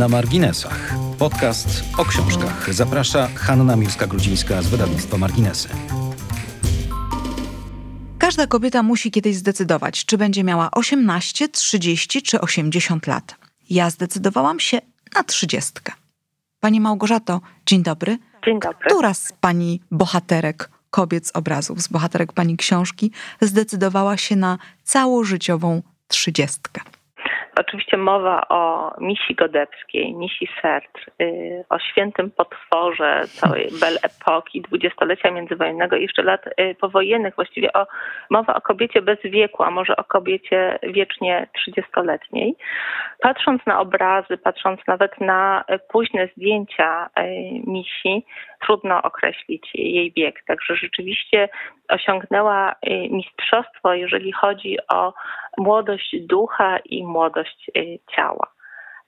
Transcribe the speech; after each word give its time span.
Na 0.00 0.08
marginesach. 0.08 0.94
Podcast 1.18 1.84
o 1.98 2.04
książkach. 2.04 2.74
Zaprasza 2.74 3.28
Hanna 3.34 3.76
Miłska-Grudzińska 3.76 4.62
z 4.62 4.68
wydawnictwa 4.68 5.18
Marginesy. 5.18 5.68
Każda 8.18 8.46
kobieta 8.46 8.82
musi 8.82 9.10
kiedyś 9.10 9.36
zdecydować, 9.36 10.04
czy 10.04 10.18
będzie 10.18 10.44
miała 10.44 10.70
18, 10.70 11.48
30 11.48 12.22
czy 12.22 12.40
80 12.40 13.06
lat. 13.06 13.34
Ja 13.70 13.90
zdecydowałam 13.90 14.60
się 14.60 14.80
na 15.14 15.24
30. 15.24 15.72
Pani 16.60 16.80
Małgorzato, 16.80 17.40
dzień 17.66 17.82
dobry. 17.82 18.18
Dzień 18.44 18.60
dobry. 18.60 18.86
Która 18.86 19.14
z 19.14 19.32
pani 19.40 19.80
bohaterek 19.90 20.70
kobiet 20.90 21.26
z 21.26 21.30
obrazów, 21.36 21.82
z 21.82 21.88
bohaterek 21.88 22.32
pani 22.32 22.56
książki, 22.56 23.12
zdecydowała 23.40 24.16
się 24.16 24.36
na 24.36 24.58
całożyciową 24.84 25.82
trzydziestkę? 26.08 26.80
Oczywiście 27.56 27.96
mowa 27.96 28.48
o 28.48 28.92
misi 29.00 29.34
godebskiej, 29.34 30.14
misi 30.14 30.48
Sertr, 30.62 31.10
y, 31.22 31.64
o 31.68 31.78
świętym 31.78 32.30
potworze 32.30 33.22
całej 33.26 33.68
Belle 33.80 34.00
Epoki, 34.02 34.60
dwudziestolecia 34.60 35.30
międzywojennego 35.30 35.96
i 35.96 36.02
jeszcze 36.02 36.22
lat 36.22 36.46
y, 36.46 36.74
powojennych. 36.80 37.34
Właściwie 37.34 37.72
o, 37.72 37.86
mowa 38.30 38.54
o 38.54 38.60
kobiecie 38.60 39.02
bez 39.02 39.18
wieku, 39.24 39.62
a 39.62 39.70
może 39.70 39.96
o 39.96 40.04
kobiecie 40.04 40.78
wiecznie 40.82 41.46
trzydziestoletniej. 41.54 42.56
Patrząc 43.20 43.66
na 43.66 43.80
obrazy, 43.80 44.38
patrząc 44.38 44.80
nawet 44.86 45.20
na 45.20 45.64
późne 45.92 46.28
zdjęcia 46.36 47.06
y, 47.06 47.22
misi, 47.66 48.26
trudno 48.60 49.02
określić 49.02 49.70
jej 49.74 50.12
wiek. 50.16 50.44
Także 50.46 50.76
rzeczywiście 50.76 51.48
osiągnęła 51.88 52.74
mistrzostwo, 53.10 53.94
jeżeli 53.94 54.32
chodzi 54.32 54.76
o 54.88 55.12
młodość 55.58 56.16
ducha 56.20 56.78
i 56.78 57.06
młodość 57.06 57.70
y, 57.76 57.98
ciała. 58.16 58.52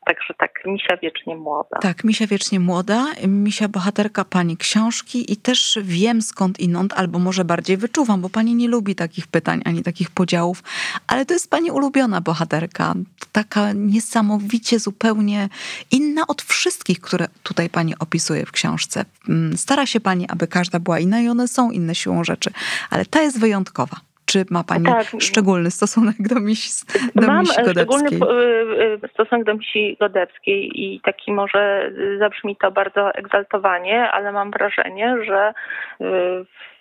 Także 0.07 0.35
tak, 0.39 0.51
misia 0.67 0.97
wiecznie 1.03 1.37
młoda. 1.37 1.79
Tak, 1.81 2.05
misia 2.05 2.27
wiecznie 2.27 2.61
młoda, 2.61 3.07
misia 3.29 3.69
bohaterka 3.69 4.25
pani 4.25 4.57
książki 4.57 5.33
i 5.33 5.37
też 5.37 5.79
wiem 5.83 6.23
skąd 6.23 6.61
inąd, 6.61 6.93
albo 6.97 7.19
może 7.19 7.45
bardziej 7.45 7.77
wyczuwam, 7.77 8.21
bo 8.21 8.29
pani 8.31 8.55
nie 8.55 8.69
lubi 8.69 8.95
takich 8.95 9.27
pytań 9.27 9.63
ani 9.65 9.83
takich 9.83 10.11
podziałów, 10.11 10.63
ale 11.07 11.27
to 11.27 11.35
jest 11.35 11.51
pani 11.51 11.71
ulubiona 11.71 12.21
bohaterka. 12.21 12.95
Taka 13.33 13.73
niesamowicie 13.73 14.79
zupełnie 14.79 15.49
inna 15.91 16.27
od 16.27 16.43
wszystkich, 16.43 17.01
które 17.01 17.29
tutaj 17.43 17.71
pani 17.71 17.99
opisuje 17.99 18.47
w 18.47 18.53
książce. 18.53 19.05
Mm, 19.29 19.57
stara 19.57 19.87
się 19.87 20.01
pani, 20.01 20.29
aby 20.29 20.47
każda 20.47 20.81
była 20.81 20.99
inna 20.99 21.21
i 21.21 21.29
one 21.29 21.49
są 21.49 21.71
inne 21.71 21.95
siłą 21.95 22.25
rzeczy, 22.25 22.51
ale 22.91 23.05
ta 23.05 23.23
jest 23.23 23.41
wyjątkowa. 23.41 23.97
Czy 24.27 24.45
ma 24.51 24.65
Pani 24.65 24.85
tak. 24.85 25.07
szczególny 25.21 25.71
stosunek 25.71 26.17
do 26.19 26.41
misi, 26.41 26.71
do 27.15 27.27
Mam 27.27 27.41
misi 27.41 27.53
szczególny 27.53 28.09
y, 28.09 29.05
y, 29.05 29.09
stosunek 29.09 29.47
do 29.47 29.55
misi 29.55 29.97
godebskiej 30.01 30.71
i 30.75 31.01
taki 31.01 31.33
może 31.33 31.93
zabrzmi 32.19 32.57
to 32.57 32.71
bardzo 32.71 33.15
egzaltowanie, 33.15 34.11
ale 34.11 34.33
mam 34.33 34.51
wrażenie, 34.51 35.17
że 35.27 35.51
y, 35.51 36.05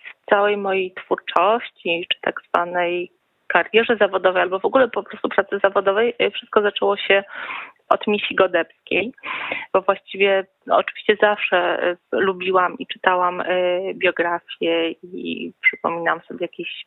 w 0.03 0.29
całej 0.29 0.57
mojej 0.57 0.93
twórczości, 0.93 2.07
czy 2.13 2.21
tak 2.21 2.41
zwanej 2.49 3.11
karierze 3.47 3.97
zawodowej, 3.97 4.41
albo 4.41 4.59
w 4.59 4.65
ogóle 4.65 4.87
po 4.87 5.03
prostu 5.03 5.29
pracy 5.29 5.59
zawodowej, 5.63 6.13
wszystko 6.33 6.61
zaczęło 6.61 6.97
się 6.97 7.23
od 7.89 8.07
misi 8.07 8.35
godebskiej, 8.35 9.13
bo 9.73 9.81
właściwie 9.81 10.45
no, 10.67 10.77
oczywiście 10.77 11.17
zawsze 11.21 11.77
lubiłam 12.11 12.77
i 12.77 12.87
czytałam 12.87 13.43
biografię 13.93 14.91
i 14.91 15.51
przypominam 15.61 16.21
sobie 16.21 16.41
jakieś 16.41 16.85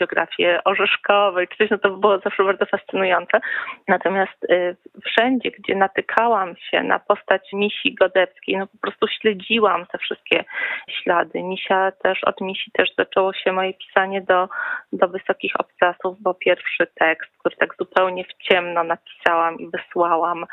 biografię 0.00 0.60
orzeszkowej 0.64 1.48
czy 1.48 1.56
coś, 1.58 1.70
no 1.70 1.78
to 1.78 1.90
było 1.90 2.18
zawsze 2.18 2.44
bardzo 2.44 2.66
fascynujące. 2.66 3.40
Natomiast 3.88 4.44
y, 4.44 4.76
wszędzie, 5.04 5.50
gdzie 5.50 5.74
natykałam 5.74 6.56
się 6.56 6.82
na 6.82 6.98
postać 6.98 7.52
Misi 7.52 7.94
Godeckiej, 7.94 8.56
no 8.58 8.66
po 8.66 8.78
prostu 8.78 9.08
śledziłam 9.08 9.86
te 9.86 9.98
wszystkie 9.98 10.44
ślady. 10.88 11.42
Misia 11.42 11.92
też, 11.92 12.24
od 12.24 12.40
Misi 12.40 12.70
też 12.70 12.88
zaczęło 12.98 13.32
się 13.32 13.52
moje 13.52 13.74
pisanie 13.74 14.20
do, 14.20 14.48
do 14.92 15.08
wysokich 15.08 15.52
obcasów, 15.60 16.22
bo 16.22 16.34
pierwszy 16.34 16.86
tekst, 16.94 17.30
który 17.38 17.56
tak 17.56 17.74
zupełnie 17.78 18.24
w 18.24 18.42
ciemno 18.48 18.84
napisałam 18.84 19.58
i 19.58 19.70
wysłałam 19.70 20.46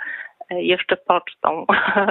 jeszcze 0.51 0.97
pocztą 0.97 1.66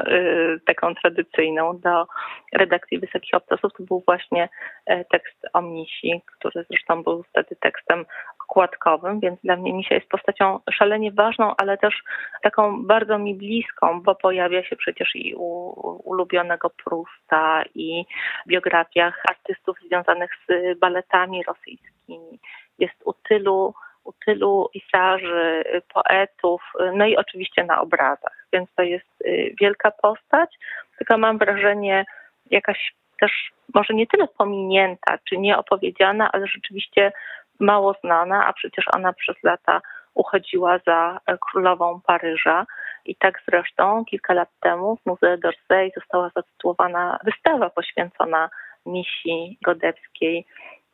taką 0.67 0.95
tradycyjną 0.95 1.79
do 1.79 2.07
redakcji 2.53 2.99
Wysokich 2.99 3.35
Obcasów, 3.35 3.73
to 3.73 3.83
był 3.83 4.03
właśnie 4.07 4.49
e, 4.87 5.05
tekst 5.05 5.47
o 5.53 5.63
Misi, 5.63 6.23
który 6.27 6.65
zresztą 6.71 7.03
był 7.03 7.23
wtedy 7.23 7.57
tekstem 7.57 8.05
okładkowym, 8.51 9.21
więc 9.21 9.41
dla 9.41 9.57
mnie 9.57 9.73
Misia 9.73 9.95
jest 9.95 10.09
postacią 10.09 10.61
szalenie 10.73 11.13
ważną, 11.13 11.55
ale 11.57 11.79
też 11.79 12.03
taką 12.43 12.87
bardzo 12.87 13.19
mi 13.19 13.35
bliską, 13.35 14.03
bo 14.03 14.15
pojawia 14.15 14.65
się 14.65 14.77
przecież 14.77 15.15
i 15.15 15.35
u 15.35 15.71
ulubionego 16.05 16.71
Prusta 16.71 17.63
i 17.75 18.05
w 18.47 18.49
biografiach 18.49 19.23
artystów 19.29 19.77
związanych 19.87 20.31
z 20.49 20.79
baletami 20.79 21.43
rosyjskimi. 21.43 22.41
Jest 22.79 23.03
u 23.05 23.13
tylu 23.13 23.75
u 24.11 24.25
tylu 24.25 24.69
pisarzy, 24.73 25.65
poetów, 25.95 26.63
no 26.95 27.07
i 27.07 27.17
oczywiście 27.17 27.65
na 27.65 27.81
obrazach. 27.81 28.47
Więc 28.53 28.71
to 28.77 28.83
jest 28.83 29.21
y, 29.27 29.55
wielka 29.61 29.91
postać, 29.91 30.59
tylko 30.99 31.19
mam 31.19 31.39
wrażenie 31.39 32.05
jakaś 32.51 32.93
też 33.21 33.33
może 33.75 33.95
nie 33.95 34.07
tyle 34.07 34.29
pominięta 34.29 35.19
czy 35.29 35.39
nieopowiedziana, 35.39 36.33
ale 36.33 36.47
rzeczywiście 36.47 37.13
mało 37.61 37.95
znana, 38.05 38.47
a 38.47 38.53
przecież 38.53 38.85
ona 38.95 39.13
przez 39.13 39.37
lata 39.43 39.81
uchodziła 40.15 40.79
za 40.87 41.21
królową 41.41 42.01
Paryża. 42.07 42.67
I 43.05 43.17
tak 43.17 43.43
zresztą 43.49 44.05
kilka 44.05 44.35
lat 44.35 44.49
temu 44.61 44.97
w 44.97 45.07
Muzeum 45.07 45.41
d'Orsay 45.41 45.91
została 45.95 46.31
zatytułowana 46.37 47.19
wystawa 47.25 47.71
poświęcona 47.71 48.51
misji 48.87 49.59
godewskiej 49.65 50.47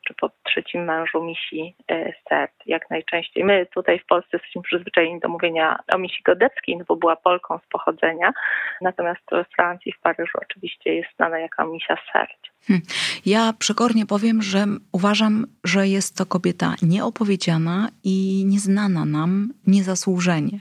czy 0.07 0.13
po 0.13 0.29
trzecim 0.43 0.83
mężu 0.83 1.23
misi 1.23 1.75
e, 1.91 2.13
Sert, 2.29 2.53
jak 2.65 2.89
najczęściej. 2.89 3.43
My 3.43 3.65
tutaj 3.65 3.99
w 3.99 4.05
Polsce 4.05 4.29
jesteśmy 4.33 4.61
przyzwyczajeni 4.61 5.19
do 5.19 5.29
mówienia 5.29 5.79
o 5.93 5.97
misi 5.97 6.23
Godeckiej, 6.23 6.77
no 6.77 6.85
bo 6.87 6.95
była 6.95 7.15
Polką 7.15 7.59
z 7.59 7.67
pochodzenia, 7.67 8.33
natomiast 8.81 9.21
w 9.31 9.55
Francji, 9.55 9.91
w 9.91 9.99
Paryżu 9.99 10.37
oczywiście 10.41 10.95
jest 10.95 11.09
znana 11.15 11.39
jako 11.39 11.65
misia 11.65 11.97
Sert. 12.13 12.56
Hmm. 12.67 12.81
Ja 13.25 13.53
przekornie 13.53 14.05
powiem, 14.05 14.41
że 14.41 14.67
uważam, 14.91 15.47
że 15.63 15.87
jest 15.87 16.15
to 16.15 16.25
kobieta 16.25 16.75
nieopowiedziana 16.81 17.89
i 18.03 18.43
nieznana 18.47 19.05
nam 19.05 19.53
niezasłużenie. 19.67 20.59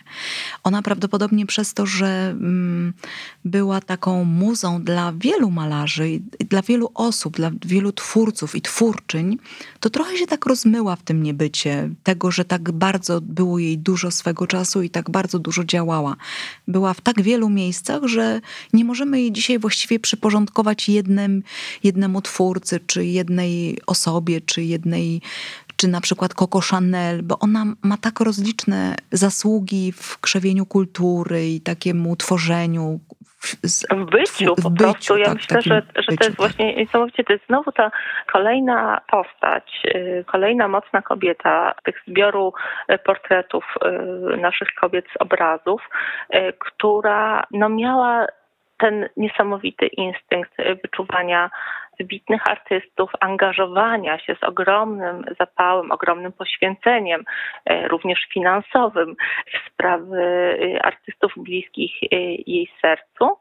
Ona 0.62 0.82
prawdopodobnie 0.82 1.46
przez 1.46 1.74
to, 1.74 1.86
że 1.86 2.30
mm, 2.30 2.92
była 3.44 3.80
taką 3.80 4.24
muzą 4.24 4.82
dla 4.82 5.12
wielu 5.12 5.50
malarzy, 5.50 6.20
dla 6.50 6.62
wielu 6.62 6.90
osób, 6.94 7.36
dla 7.36 7.50
wielu 7.64 7.92
twórców 7.92 8.56
i 8.56 8.62
twórczyń, 8.62 9.38
to 9.80 9.90
trochę 9.90 10.16
się 10.16 10.26
tak 10.26 10.46
rozmyła 10.46 10.96
w 10.96 11.02
tym 11.02 11.22
niebycie, 11.22 11.90
tego, 12.02 12.30
że 12.30 12.44
tak 12.44 12.72
bardzo 12.72 13.20
było 13.20 13.58
jej 13.58 13.78
dużo 13.78 14.10
swego 14.10 14.46
czasu 14.46 14.82
i 14.82 14.90
tak 14.90 15.10
bardzo 15.10 15.38
dużo 15.38 15.64
działała. 15.64 16.16
Była 16.68 16.94
w 16.94 17.00
tak 17.00 17.22
wielu 17.22 17.48
miejscach, 17.48 18.02
że 18.04 18.40
nie 18.72 18.84
możemy 18.84 19.20
jej 19.20 19.32
dzisiaj 19.32 19.58
właściwie 19.58 20.00
przyporządkować 20.00 20.88
jednym, 20.88 21.42
jednemu 21.86 22.22
twórcy, 22.22 22.80
czy 22.86 23.04
jednej 23.04 23.78
osobie, 23.86 24.40
czy 24.40 24.62
jednej 24.62 25.20
czy 25.76 25.88
na 25.88 26.00
przykład 26.00 26.34
Coco 26.34 26.60
Chanel, 26.60 27.22
bo 27.22 27.38
ona 27.38 27.64
ma 27.82 27.96
tak 27.96 28.20
rozliczne 28.20 28.94
zasługi 29.12 29.92
w 29.92 30.20
krzewieniu 30.20 30.66
kultury 30.66 31.46
i 31.48 31.60
takiemu 31.60 32.16
tworzeniu 32.16 33.00
w 33.90 34.04
byciu 34.10 34.54
w 34.54 34.62
po 34.62 34.70
byciu, 34.70 34.84
prostu. 34.84 35.16
Ja 35.16 35.24
tak, 35.24 35.34
myślę, 35.34 35.62
że, 35.62 35.82
że 36.02 36.06
byciu, 36.06 36.16
to 36.16 36.24
jest 36.24 36.36
tak. 36.36 36.36
właśnie 36.36 36.76
niesamowicie, 36.76 37.24
to 37.24 37.32
jest 37.32 37.46
znowu 37.46 37.72
ta 37.72 37.90
kolejna 38.32 39.00
postać, 39.10 39.82
y, 39.94 40.24
kolejna 40.26 40.68
mocna 40.68 41.02
kobieta 41.02 41.74
tych 41.84 42.02
zbioru 42.08 42.52
y, 42.90 42.98
portretów 42.98 43.64
y, 44.34 44.36
naszych 44.36 44.68
kobiet 44.80 45.04
z 45.12 45.22
obrazów, 45.22 45.82
która 46.58 47.46
no 47.50 47.68
miała 47.68 48.26
ten 48.78 49.08
niesamowity 49.16 49.86
instynkt 49.86 50.52
wyczuwania 50.82 51.50
wybitnych 51.98 52.42
artystów, 52.50 53.10
angażowania 53.20 54.18
się 54.18 54.34
z 54.34 54.44
ogromnym 54.44 55.24
zapałem, 55.40 55.92
ogromnym 55.92 56.32
poświęceniem, 56.32 57.24
e, 57.64 57.88
również 57.88 58.26
finansowym 58.32 59.16
w 59.46 59.72
sprawy 59.72 60.18
e, 60.18 60.86
artystów 60.86 61.32
bliskich 61.36 61.92
e, 62.02 62.16
jej 62.46 62.68
sercu. 62.82 63.36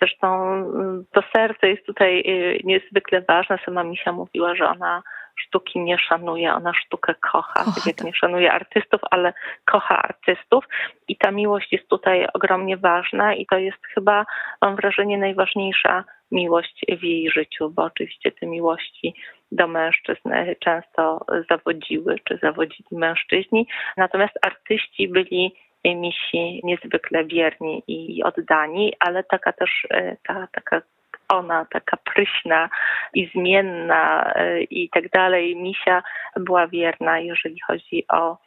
Zresztą 0.00 0.52
mm, 0.52 1.04
to 1.12 1.22
serce 1.36 1.68
jest 1.68 1.86
tutaj 1.86 2.24
niezwykle 2.64 3.20
ważne. 3.20 3.58
Sama 3.64 3.84
Misia 3.84 4.12
mówiła, 4.12 4.54
że 4.54 4.68
ona 4.68 5.02
sztuki 5.46 5.80
nie 5.80 5.98
szanuje, 5.98 6.54
ona 6.54 6.74
sztukę 6.74 7.14
kocha, 7.32 7.64
tak. 7.64 7.86
jak 7.86 8.04
nie 8.04 8.14
szanuje 8.14 8.52
artystów, 8.52 9.00
ale 9.10 9.32
kocha 9.64 10.02
artystów. 10.02 10.64
I 11.08 11.16
ta 11.16 11.30
miłość 11.30 11.72
jest 11.72 11.88
tutaj 11.88 12.26
ogromnie 12.34 12.76
ważna 12.76 13.34
i 13.34 13.46
to 13.46 13.58
jest 13.58 13.86
chyba, 13.94 14.26
mam 14.62 14.76
wrażenie, 14.76 15.18
najważniejsza 15.18 16.04
miłość 16.30 16.84
w 17.00 17.02
jej 17.02 17.30
życiu, 17.30 17.70
bo 17.70 17.84
oczywiście 17.84 18.32
te 18.32 18.46
miłości 18.46 19.14
do 19.52 19.68
mężczyzn 19.68 20.30
często 20.60 21.26
zawodziły, 21.50 22.16
czy 22.24 22.38
zawodzili 22.42 22.88
mężczyźni, 22.92 23.66
natomiast 23.96 24.38
artyści 24.42 25.08
byli 25.08 25.54
misi 25.84 26.60
niezwykle 26.64 27.24
wierni 27.24 27.82
i 27.86 28.22
oddani, 28.22 28.92
ale 29.00 29.24
taka 29.24 29.52
też 29.52 29.86
ta, 30.22 30.48
taka 30.52 30.82
ona, 31.32 31.66
taka 31.70 31.96
pryśna 31.96 32.68
i 33.14 33.30
zmienna 33.34 34.34
i 34.70 34.90
tak 34.90 35.08
dalej, 35.08 35.56
misia 35.56 36.02
była 36.36 36.66
wierna, 36.66 37.18
jeżeli 37.18 37.60
chodzi 37.60 38.04
o 38.08 38.38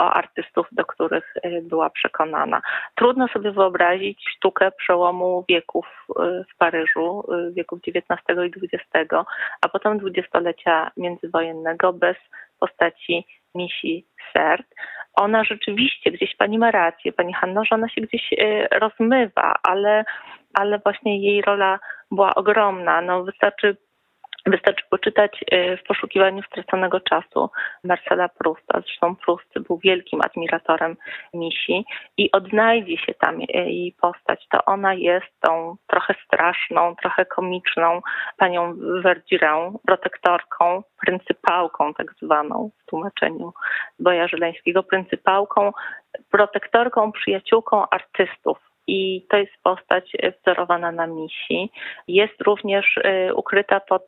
o 0.00 0.12
artystów, 0.12 0.66
do 0.72 0.84
których 0.84 1.34
y, 1.44 1.62
była 1.62 1.90
przekonana. 1.90 2.62
Trudno 2.94 3.28
sobie 3.28 3.52
wyobrazić 3.52 4.24
sztukę 4.36 4.70
przełomu 4.70 5.44
wieków 5.48 5.86
y, 6.10 6.44
w 6.54 6.56
Paryżu, 6.58 7.24
wieków 7.52 7.78
XIX 7.86 8.20
i 8.46 8.66
XX, 8.72 9.12
a 9.60 9.68
potem 9.68 9.98
dwudziestolecia 9.98 10.90
międzywojennego 10.96 11.92
bez 11.92 12.16
postaci 12.60 13.26
Misi 13.54 14.06
Sert. 14.32 14.66
Ona 15.14 15.44
rzeczywiście, 15.44 16.10
gdzieś 16.10 16.36
pani 16.36 16.58
ma 16.58 16.70
rację, 16.70 17.12
pani 17.12 17.32
Hanno, 17.32 17.64
że 17.64 17.74
ona 17.74 17.88
się 17.88 18.00
gdzieś 18.00 18.30
rozmywa, 18.70 19.54
ale, 19.62 20.04
ale 20.54 20.78
właśnie 20.78 21.18
jej 21.18 21.42
rola 21.42 21.78
była 22.10 22.34
ogromna. 22.34 23.00
No, 23.00 23.24
wystarczy 23.24 23.76
Wystarczy 24.46 24.84
poczytać 24.90 25.44
y, 25.52 25.76
w 25.76 25.82
poszukiwaniu 25.82 26.42
straconego 26.42 27.00
czasu 27.00 27.50
Marcela 27.84 28.28
Prousta. 28.28 28.80
Zresztą 28.80 29.16
Proust 29.16 29.58
był 29.58 29.78
wielkim 29.78 30.20
admiratorem 30.20 30.96
misi 31.34 31.84
i 32.16 32.32
odnajdzie 32.32 32.98
się 32.98 33.14
tam 33.14 33.40
jej 33.40 33.96
postać. 34.00 34.46
To 34.50 34.64
ona 34.64 34.94
jest 34.94 35.40
tą 35.40 35.76
trochę 35.86 36.14
straszną, 36.26 36.96
trochę 36.96 37.26
komiczną 37.26 38.00
panią 38.36 38.74
Verdirę, 39.02 39.72
protektorką, 39.86 40.82
pryncypałką 41.06 41.94
tak 41.94 42.14
zwaną 42.22 42.70
w 42.82 42.84
tłumaczeniu 42.84 43.52
Boja 43.98 44.28
Żeleńskiego, 44.28 44.82
pryncypałką, 44.82 45.72
protektorką, 46.30 47.12
przyjaciółką 47.12 47.88
artystów 47.90 48.71
i 48.92 49.26
to 49.30 49.36
jest 49.36 49.52
postać 49.62 50.12
wzorowana 50.40 50.92
na 50.92 51.06
misi. 51.06 51.70
Jest 52.08 52.40
również 52.40 52.96
y, 52.96 53.34
ukryta 53.34 53.80
pod 53.80 54.02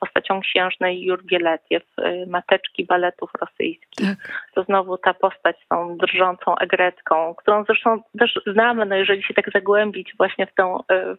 postacią 0.00 0.40
księżnej 0.40 1.02
Jurgieletiew, 1.02 1.82
y, 1.98 2.26
mateczki 2.26 2.84
baletów 2.84 3.30
rosyjskich. 3.40 4.08
Tak. 4.08 4.46
To 4.54 4.62
znowu 4.62 4.98
ta 4.98 5.14
postać 5.14 5.56
z 5.64 5.68
tą 5.68 5.96
drżącą 5.96 6.56
egretką, 6.56 7.34
którą 7.34 7.64
zresztą 7.64 8.02
też 8.18 8.40
znamy, 8.46 8.86
no 8.86 8.96
jeżeli 8.96 9.22
się 9.22 9.34
tak 9.34 9.50
zagłębić 9.54 10.14
właśnie 10.18 10.46
w 10.46 10.54
tę 10.54 10.78
y, 10.92 11.16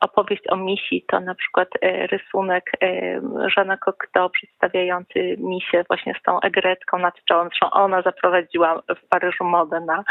opowieść 0.00 0.42
o 0.48 0.56
misi, 0.56 1.04
to 1.08 1.20
na 1.20 1.34
przykład 1.34 1.68
rysunek 1.82 2.70
Żana 3.56 3.76
Cocteau 3.76 4.30
przedstawiający 4.30 5.36
misię 5.38 5.84
właśnie 5.88 6.14
z 6.20 6.22
tą 6.22 6.40
egretką 6.40 6.98
nad 6.98 7.14
czołem. 7.24 7.48
Zresztą 7.48 7.70
ona 7.70 8.02
zaprowadziła 8.02 8.82
w 8.88 9.08
Paryżu 9.08 9.44
modę 9.44 9.80
na, 9.80 10.04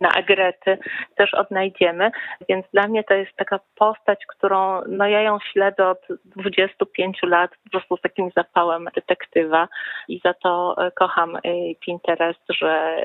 na 0.00 0.10
egrety. 0.10 0.78
Też 1.16 1.34
odnajdziemy. 1.52 2.10
Więc 2.48 2.66
dla 2.72 2.88
mnie 2.88 3.04
to 3.04 3.14
jest 3.14 3.32
taka 3.36 3.60
postać, 3.74 4.18
którą 4.26 4.80
no 4.88 5.06
ja 5.06 5.20
ją 5.20 5.38
śledzę 5.52 5.88
od 5.88 5.98
25 6.24 7.18
lat 7.22 7.50
po 7.64 7.70
prostu 7.70 7.96
z 7.96 8.00
takim 8.00 8.30
zapałem 8.36 8.88
detektywa 8.94 9.68
i 10.08 10.20
za 10.24 10.34
to 10.34 10.74
e, 10.78 10.90
kocham 10.90 11.36
e, 11.36 11.40
Pinterest, 11.80 12.40
że, 12.60 12.96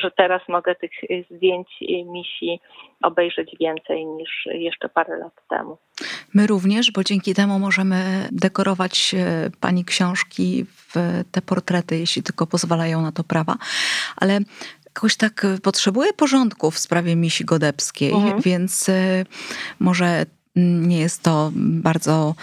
że 0.00 0.10
teraz 0.10 0.42
mogę 0.48 0.74
tych 0.74 0.90
zdjęć 1.30 1.68
misi 2.06 2.60
obejrzeć 3.02 3.56
więcej 3.60 4.06
niż 4.06 4.46
jeszcze 4.46 4.88
parę 4.88 5.16
lat 5.18 5.32
temu. 5.48 5.78
My 6.34 6.46
również, 6.46 6.92
bo 6.92 7.04
dzięki 7.04 7.34
temu 7.34 7.58
możemy 7.58 8.28
dekorować 8.32 9.14
e, 9.14 9.50
pani 9.60 9.84
książki 9.84 10.64
w 10.64 10.94
te 11.32 11.42
portrety, 11.42 11.98
jeśli 11.98 12.22
tylko 12.22 12.46
pozwalają 12.46 13.02
na 13.02 13.12
to 13.12 13.24
prawa. 13.24 13.56
Ale 14.16 14.38
jakoś 14.94 15.16
tak 15.16 15.44
e, 15.44 15.58
potrzebuję 15.58 16.12
porządku 16.12 16.70
w 16.70 16.78
sprawie 16.78 17.16
misi 17.16 17.44
godebskiej, 17.44 18.12
mhm. 18.12 18.40
więc 18.40 18.88
e, 18.88 19.24
może 19.78 20.26
nie 20.56 20.98
jest 20.98 21.22
to 21.22 21.50
bardzo 21.54 22.34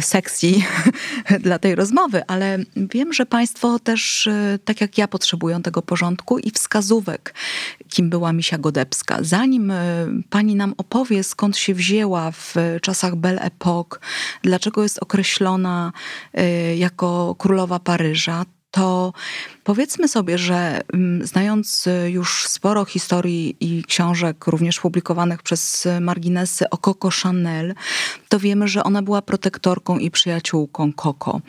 sexy 0.00 0.52
dla 1.44 1.58
tej 1.58 1.74
rozmowy, 1.74 2.22
ale 2.26 2.58
wiem, 2.76 3.12
że 3.12 3.26
Państwo 3.26 3.78
też, 3.78 4.26
e, 4.26 4.58
tak 4.64 4.80
jak 4.80 4.98
ja, 4.98 5.08
potrzebują 5.08 5.62
tego 5.62 5.82
porządku 5.82 6.38
i 6.38 6.50
wskazówek, 6.50 7.34
kim 7.88 8.10
była 8.10 8.32
Misia 8.32 8.58
Godebska. 8.58 9.18
Zanim 9.20 9.72
Pani 10.30 10.54
nam 10.54 10.74
opowie, 10.76 11.24
skąd 11.24 11.56
się 11.56 11.74
wzięła 11.74 12.30
w 12.30 12.54
czasach 12.82 13.16
Belle 13.16 13.50
Époque, 13.50 13.98
dlaczego 14.42 14.82
jest 14.82 14.98
określona 14.98 15.92
jako 16.76 17.34
królowa 17.38 17.78
Paryża, 17.78 18.44
to 18.74 19.12
powiedzmy 19.64 20.08
sobie, 20.08 20.38
że 20.38 20.80
mm, 20.92 21.26
znając 21.26 21.86
y, 21.86 22.10
już 22.10 22.46
sporo 22.46 22.84
historii 22.84 23.56
i 23.60 23.84
książek, 23.84 24.46
również 24.46 24.80
publikowanych 24.80 25.42
przez 25.42 25.88
marginesy 26.00 26.70
o 26.70 26.78
Coco 26.78 27.08
Chanel, 27.22 27.74
to 28.28 28.38
wiemy, 28.38 28.68
że 28.68 28.84
ona 28.84 29.02
była 29.02 29.22
protektorką 29.22 29.98
i 29.98 30.10
przyjaciółką 30.10 30.92
Coco. 30.92 31.40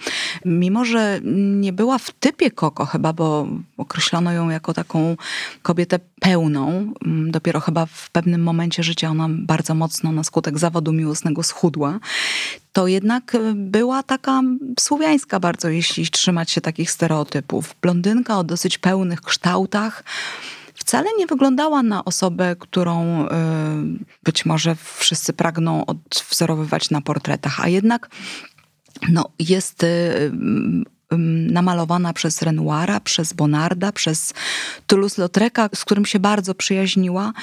Mimo, 0.45 0.85
że 0.85 1.19
nie 1.61 1.73
była 1.73 1.97
w 1.97 2.11
typie 2.11 2.51
Coco 2.51 2.85
chyba, 2.85 3.13
bo 3.13 3.47
określono 3.77 4.31
ją 4.31 4.49
jako 4.49 4.73
taką 4.73 5.17
kobietę 5.61 5.99
pełną, 6.19 6.93
mm, 7.05 7.31
dopiero 7.31 7.59
chyba 7.59 7.85
w 7.85 8.09
pewnym 8.09 8.43
momencie 8.43 8.83
życia 8.83 9.09
ona 9.09 9.27
bardzo 9.29 9.75
mocno 9.75 10.11
na 10.11 10.23
skutek 10.23 10.59
zawodu 10.59 10.93
miłosnego 10.93 11.43
schudła, 11.43 11.99
to 12.75 12.87
jednak 12.87 13.35
y, 13.35 13.53
była 13.55 14.03
taka 14.03 14.41
słowiańska 14.79 15.39
bardzo, 15.39 15.69
jeśli 15.69 16.07
trzymać 16.07 16.51
się 16.51 16.61
takich 16.61 16.91
stereotypów. 16.91 17.75
Blondynka 18.05 18.39
o 18.39 18.43
dosyć 18.43 18.77
pełnych 18.77 19.21
kształtach, 19.21 20.03
wcale 20.73 21.09
nie 21.17 21.27
wyglądała 21.27 21.83
na 21.83 22.05
osobę, 22.05 22.55
którą 22.59 23.25
y, 23.25 23.29
być 24.23 24.45
może 24.45 24.75
wszyscy 24.75 25.33
pragną 25.33 25.85
odwzorowywać 25.85 26.89
na 26.89 27.01
portretach, 27.01 27.59
a 27.59 27.67
jednak 27.67 28.09
no, 29.09 29.29
jest 29.39 29.83
y, 29.83 30.31
namalowana 31.51 32.13
przez 32.13 32.41
Renoira, 32.41 32.99
przez 32.99 33.33
Bonarda, 33.33 33.91
przez 33.91 34.33
Toulouse-Lautreca, 34.87 35.69
z 35.75 35.85
którym 35.85 36.05
się 36.05 36.19
bardzo 36.19 36.55
przyjaźniła 36.55 37.33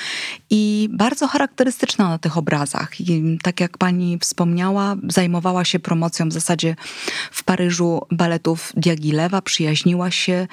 i 0.51 0.89
bardzo 0.93 1.29
charakterystyczna 1.29 2.09
na 2.09 2.19
tych 2.19 2.39
obrazach. 2.39 3.01
I 3.01 3.39
tak 3.43 3.61
jak 3.61 3.79
pani 3.79 4.19
wspomniała, 4.19 4.97
zajmowała 5.09 5.65
się 5.65 5.79
promocją 5.79 6.29
w 6.29 6.33
zasadzie 6.33 6.77
w 7.31 7.45
Paryżu 7.45 8.01
baletów 8.11 8.73
Diagilewa, 8.77 9.43
przyjaźniła 9.43 10.11
się 10.11 10.49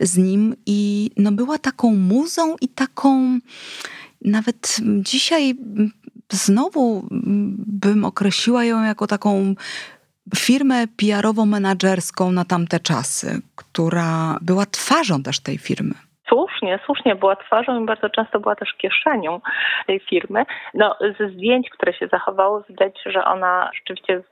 z 0.00 0.16
nim 0.16 0.56
i 0.66 1.10
no 1.16 1.32
była 1.32 1.58
taką 1.58 1.94
muzą 1.94 2.56
i 2.60 2.68
taką 2.68 3.38
nawet 4.24 4.80
dzisiaj 5.00 5.54
znowu 6.32 7.08
bym 7.66 8.04
określiła 8.04 8.64
ją 8.64 8.84
jako 8.84 9.06
taką 9.06 9.54
firmę 10.36 10.84
PR-owo-menadżerską 10.96 12.32
na 12.32 12.44
tamte 12.44 12.80
czasy, 12.80 13.40
która 13.56 14.38
była 14.40 14.66
twarzą 14.66 15.22
też 15.22 15.40
tej 15.40 15.58
firmy 15.58 15.94
słusznie, 16.28 16.78
słusznie 16.86 17.14
była 17.14 17.36
twarzą 17.36 17.82
i 17.82 17.86
bardzo 17.86 18.10
często 18.10 18.40
była 18.40 18.56
też 18.56 18.74
kieszenią 18.74 19.40
tej 19.86 20.00
firmy. 20.00 20.44
No, 20.74 20.96
ze 21.18 21.28
zdjęć, 21.28 21.70
które 21.70 21.92
się 21.92 22.08
zachowało, 22.08 22.62
widać, 22.68 23.00
że 23.06 23.24
ona 23.24 23.70
rzeczywiście 23.74 24.22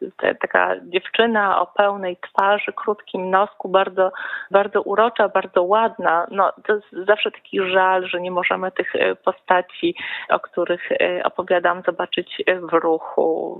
taka 0.40 0.76
dziewczyna 0.82 1.60
o 1.60 1.66
pełnej 1.66 2.16
twarzy, 2.16 2.72
krótkim 2.72 3.30
nosku, 3.30 3.68
bardzo, 3.68 4.12
bardzo 4.50 4.82
urocza, 4.82 5.28
bardzo 5.28 5.62
ładna. 5.62 6.26
No, 6.30 6.52
to 6.66 6.74
jest 6.74 7.06
zawsze 7.08 7.30
taki 7.30 7.60
żal, 7.70 8.06
że 8.08 8.20
nie 8.20 8.30
możemy 8.30 8.72
tych 8.72 8.96
e, 8.96 9.16
postaci, 9.16 9.94
o 10.28 10.40
których 10.40 10.92
e, 10.92 11.22
opowiadam, 11.24 11.82
zobaczyć 11.86 12.42
w 12.62 12.72
ruchu, 12.72 13.58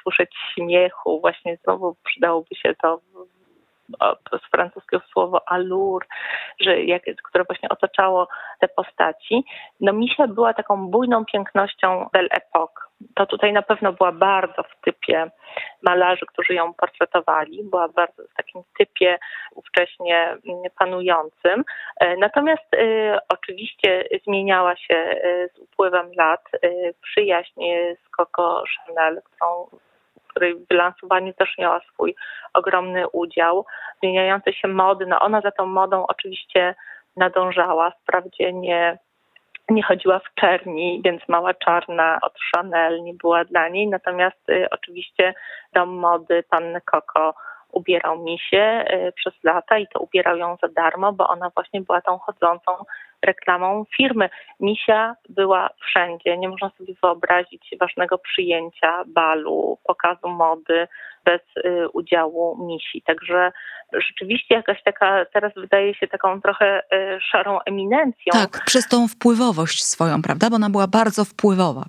usłyszeć 0.00 0.30
śmiechu. 0.54 1.20
Właśnie 1.20 1.56
znowu 1.64 1.96
przydałoby 2.04 2.54
się 2.54 2.74
to 2.74 3.00
z 4.38 4.50
francuskiego 4.50 5.02
słowo 5.12 5.48
allure, 5.48 6.06
że 6.60 6.82
jak, 6.82 7.02
które 7.24 7.44
właśnie 7.44 7.68
otaczało 7.68 8.28
te 8.60 8.68
postaci. 8.68 9.44
No 9.80 9.92
Misia 9.92 10.26
była 10.26 10.54
taką 10.54 10.86
bujną 10.90 11.24
pięknością 11.24 12.08
Belle 12.12 12.28
Époque. 12.28 12.90
To 13.14 13.26
tutaj 13.26 13.52
na 13.52 13.62
pewno 13.62 13.92
była 13.92 14.12
bardzo 14.12 14.62
w 14.62 14.80
typie 14.84 15.30
malarzy, 15.82 16.26
którzy 16.26 16.54
ją 16.54 16.74
portretowali. 16.74 17.64
Była 17.64 17.88
bardzo 17.88 18.22
w 18.22 18.34
takim 18.34 18.62
typie 18.78 19.18
ówcześnie 19.54 20.36
panującym. 20.78 21.64
E, 22.00 22.16
natomiast 22.16 22.74
y, 22.74 23.18
oczywiście 23.28 24.04
zmieniała 24.24 24.76
się 24.76 24.94
y, 24.94 25.50
z 25.54 25.58
upływem 25.58 26.10
lat. 26.16 26.40
Y, 26.64 26.94
przyjaźń 27.02 27.60
z 28.04 28.10
Coco 28.10 28.62
Chanel, 28.86 29.22
którą 29.24 29.66
której 30.30 30.54
w 30.54 30.68
wylansowaniu 30.68 31.32
też 31.32 31.58
miała 31.58 31.80
swój 31.80 32.14
ogromny 32.54 33.08
udział. 33.08 33.66
Zmieniające 34.02 34.52
się 34.52 34.68
mody, 34.68 35.06
no 35.06 35.20
ona 35.20 35.40
za 35.40 35.50
tą 35.50 35.66
modą 35.66 36.06
oczywiście 36.06 36.74
nadążała, 37.16 37.90
wprawdzie 37.90 38.52
nie, 38.52 38.98
nie 39.68 39.82
chodziła 39.82 40.18
w 40.18 40.34
czerni, 40.34 41.00
więc 41.04 41.28
mała 41.28 41.54
czarna 41.54 42.18
od 42.22 42.34
Chanel 42.52 43.02
nie 43.02 43.14
była 43.14 43.44
dla 43.44 43.68
niej, 43.68 43.88
natomiast 43.88 44.48
y, 44.50 44.66
oczywiście 44.70 45.34
dom 45.72 45.88
mody 45.88 46.44
panny 46.50 46.80
Coco 46.80 47.34
ubierał 47.72 48.22
mi 48.24 48.38
się 48.38 48.84
y, 48.92 49.12
przez 49.12 49.34
lata 49.44 49.78
i 49.78 49.86
to 49.86 50.00
ubierał 50.00 50.36
ją 50.36 50.56
za 50.62 50.68
darmo, 50.68 51.12
bo 51.12 51.28
ona 51.28 51.50
właśnie 51.54 51.80
była 51.80 52.00
tą 52.00 52.18
chodzącą 52.18 52.72
reklamą 53.22 53.84
firmy. 53.96 54.30
Misia 54.60 55.16
była 55.28 55.70
wszędzie. 55.86 56.38
Nie 56.38 56.48
można 56.48 56.70
sobie 56.78 56.94
wyobrazić 57.02 57.74
ważnego 57.80 58.18
przyjęcia, 58.18 59.04
balu, 59.06 59.78
pokazu 59.84 60.28
mody 60.28 60.88
bez 61.24 61.40
y, 61.64 61.88
udziału 61.88 62.66
misi. 62.66 63.02
Także 63.02 63.52
rzeczywiście 63.92 64.54
jakaś 64.54 64.82
taka, 64.82 65.24
teraz 65.32 65.52
wydaje 65.56 65.94
się 65.94 66.08
taką 66.08 66.40
trochę 66.40 66.82
y, 66.92 67.20
szarą 67.20 67.58
eminencją. 67.66 68.32
Tak, 68.32 68.64
przez 68.66 68.88
tą 68.88 69.08
wpływowość 69.08 69.84
swoją, 69.84 70.22
prawda? 70.22 70.50
Bo 70.50 70.56
ona 70.56 70.70
była 70.70 70.86
bardzo 70.86 71.24
wpływowa. 71.24 71.84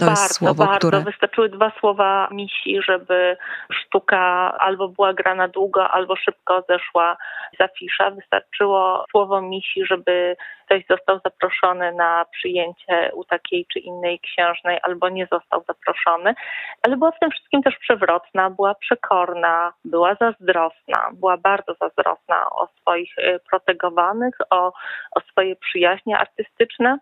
To 0.00 0.06
bardzo, 0.06 0.34
słowo, 0.34 0.64
bardzo. 0.64 0.78
które... 0.78 1.00
Wystarczyły 1.00 1.48
dwa 1.48 1.72
słowa 1.80 2.28
misi, 2.30 2.82
żeby 2.82 3.36
sztuka 3.72 4.18
albo 4.58 4.88
była 4.88 5.14
grana 5.14 5.48
długo, 5.48 5.90
albo 5.90 6.16
szybko 6.16 6.64
zeszła 6.68 7.16
z 7.58 7.60
afisza. 7.60 8.10
Wystarczyło 8.10 9.04
słowo 9.10 9.40
misi, 9.40 9.86
żeby 9.86 10.36
ktoś 10.66 10.86
został 10.90 11.20
zaproszony 11.24 11.92
na 11.92 12.24
przyjęcie 12.32 13.10
u 13.14 13.24
takiej 13.24 13.66
czy 13.72 13.78
innej 13.78 14.20
księżnej, 14.20 14.78
albo 14.82 15.08
nie 15.08 15.26
został 15.32 15.64
zaproszony. 15.68 16.34
Ale 16.82 16.96
była 16.96 17.10
w 17.10 17.18
tym 17.18 17.30
wszystkim 17.30 17.62
też 17.62 17.78
przewrotna, 17.78 18.50
była 18.50 18.74
przekorna, 18.74 19.72
była 19.84 20.14
zazdrosna, 20.14 21.10
była 21.12 21.36
bardzo 21.36 21.74
zazdrosna 21.80 22.50
o 22.50 22.68
swoich 22.80 23.18
y, 23.18 23.40
protegowanych, 23.50 24.34
o, 24.50 24.72
o 25.16 25.20
swoje 25.30 25.56
przyjaźnie 25.56 26.18
artystyczne 26.18 26.98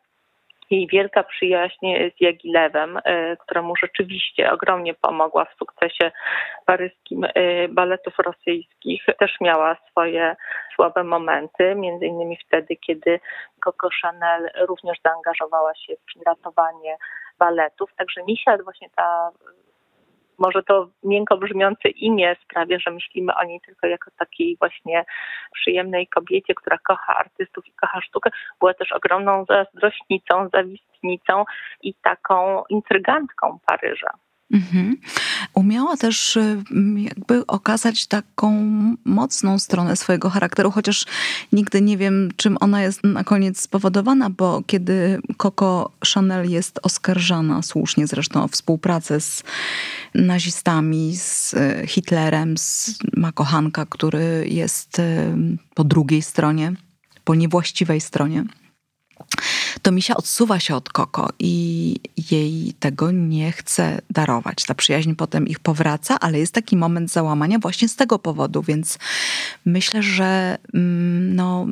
jej 0.71 0.87
wielka 0.87 1.23
przyjaźń 1.23 1.87
z 2.17 2.21
Jagilewem, 2.21 2.99
e, 3.05 3.37
któremu 3.37 3.77
rzeczywiście 3.77 4.53
ogromnie 4.53 4.95
pomogła 4.95 5.45
w 5.45 5.59
sukcesie 5.59 6.13
paryskim 6.67 7.25
e, 7.25 7.69
baletów 7.69 8.19
rosyjskich, 8.19 9.03
też 9.19 9.41
miała 9.41 9.77
swoje 9.91 10.37
słabe 10.75 11.05
momenty, 11.05 11.75
między 11.75 12.07
innymi 12.07 12.39
wtedy, 12.47 12.77
kiedy 12.77 13.21
Coco 13.65 13.89
Chanel 14.03 14.51
również 14.69 14.99
zaangażowała 15.05 15.75
się 15.75 15.95
w 15.97 16.27
ratowanie 16.27 16.97
baletów. 17.39 17.91
Także 17.97 18.23
Misia, 18.23 18.57
właśnie 18.65 18.89
ta 18.97 19.31
może 20.43 20.63
to 20.63 20.89
miękko 21.03 21.37
brzmiące 21.37 21.89
imię 21.89 22.37
sprawia, 22.45 22.79
że 22.79 22.91
myślimy 22.91 23.33
o 23.35 23.45
niej 23.45 23.61
tylko 23.61 23.87
jako 23.87 24.11
takiej 24.19 24.57
właśnie 24.57 25.05
przyjemnej 25.55 26.07
kobiecie, 26.07 26.55
która 26.55 26.79
kocha 26.79 27.17
artystów 27.17 27.67
i 27.67 27.73
kocha 27.73 28.01
sztukę. 28.01 28.31
Była 28.61 28.75
też 28.75 28.93
ogromną 28.93 29.45
zazdrośnicą, 29.49 30.49
zawistnicą 30.53 31.45
i 31.83 31.95
taką 31.95 32.63
intrygantką 32.69 33.59
Paryża. 33.67 34.11
Mhm. 34.53 34.97
Umiała 35.55 35.97
też 35.97 36.39
jakby 36.97 37.47
okazać 37.47 38.07
taką 38.07 38.53
mocną 39.05 39.59
stronę 39.59 39.97
swojego 39.97 40.31
charakteru, 40.31 40.71
chociaż 40.71 41.07
nigdy 41.53 41.81
nie 41.81 41.97
wiem, 41.97 42.29
czym 42.37 42.57
ona 42.61 42.83
jest 42.83 43.05
na 43.05 43.25
koniec 43.25 43.61
spowodowana, 43.61 44.31
bo 44.31 44.63
kiedy 44.67 45.21
Coco 45.37 45.91
Chanel 46.15 46.51
jest 46.51 46.81
oskarżana, 46.83 47.63
słusznie 47.63 48.07
zresztą, 48.07 48.45
o 48.45 48.49
współpracę 48.49 49.21
z 49.21 49.43
nazistami, 50.15 51.17
z 51.17 51.55
y, 51.55 51.87
Hitlerem, 51.87 52.59
z, 52.59 52.99
ma 53.17 53.33
kochanka, 53.33 53.87
który 53.87 54.45
jest 54.49 55.03
po 55.75 55.85
drugiej 55.85 56.23
stronie, 56.23 56.73
po 57.25 57.35
niewłaściwej 57.35 58.01
stronie 58.01 58.45
to 59.83 59.93
Misia 59.93 60.17
odsuwa 60.17 60.61
się 60.61 60.77
od 60.77 60.89
Koko 60.89 61.29
i 61.39 61.97
jej 62.31 62.75
tego 62.81 63.11
nie 63.11 63.53
chce 63.53 64.01
darować. 64.11 64.65
Ta 64.65 64.75
przyjaźń 64.75 65.15
potem 65.15 65.49
ich 65.49 65.61
powraca, 65.61 66.21
ale 66.21 66.39
jest 66.39 66.55
taki 66.55 66.77
moment 66.77 67.11
załamania 67.11 67.59
właśnie 67.59 67.89
z 67.89 67.97
tego 67.97 68.19
powodu, 68.19 68.63
więc 68.63 68.99
myślę, 69.65 70.03
że 70.03 70.59
mm, 70.75 71.37
no, 71.37 71.67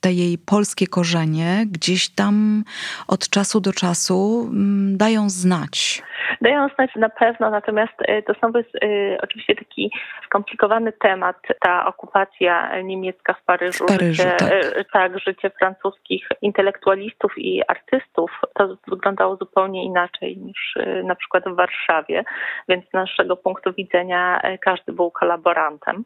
te 0.00 0.12
jej 0.12 0.38
polskie 0.38 0.86
korzenie 0.86 1.66
gdzieś 1.70 2.08
tam 2.08 2.64
od 3.06 3.28
czasu 3.28 3.60
do 3.60 3.72
czasu 3.72 4.48
mm, 4.52 4.96
dają 4.96 5.30
znać. 5.30 6.02
Dają 6.40 6.68
znać 6.68 6.90
na 6.96 7.08
pewno, 7.08 7.50
natomiast 7.50 8.02
y, 8.02 8.22
to 8.22 8.32
znowu 8.34 8.58
jest 8.58 8.74
y, 8.74 9.18
oczywiście 9.22 9.54
taki 9.54 9.90
skomplikowany 10.26 10.92
temat, 10.92 11.36
ta 11.60 11.86
okupacja 11.86 12.82
niemiecka 12.82 13.34
w 13.34 13.42
Paryżu. 13.44 13.84
W 13.84 13.88
Paryżu 13.88 14.22
życie, 14.22 14.36
tak. 14.38 14.52
Y, 14.52 14.84
tak, 14.92 15.18
życie 15.18 15.50
francuskich 15.50 16.28
intelektualistów 16.42 17.38
i 17.38 17.62
artystów. 17.68 18.30
To 18.54 18.76
wyglądało 18.88 19.36
zupełnie 19.36 19.84
inaczej 19.84 20.36
niż 20.36 20.74
na 21.04 21.14
przykład 21.14 21.44
w 21.44 21.56
Warszawie, 21.56 22.24
więc 22.68 22.88
z 22.90 22.92
naszego 22.92 23.36
punktu 23.36 23.72
widzenia 23.72 24.40
każdy 24.60 24.92
był 24.92 25.10
kolaborantem. 25.10 26.04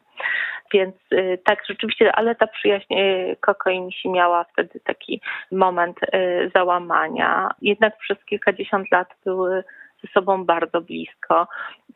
Więc 0.73 0.95
tak, 1.43 1.59
rzeczywiście, 1.69 2.15
ale 2.15 2.35
ta 2.35 2.47
przyjaźń 2.47 2.93
Koko 3.39 3.69
i 3.69 3.81
Misi 3.81 4.09
miała 4.09 4.43
wtedy 4.43 4.79
taki 4.79 5.21
moment 5.51 5.99
załamania. 6.55 7.49
Jednak 7.61 7.97
przez 7.97 8.25
kilkadziesiąt 8.25 8.91
lat 8.91 9.07
były 9.25 9.63
ze 10.03 10.11
sobą 10.13 10.45
bardzo 10.45 10.81
blisko. 10.81 11.47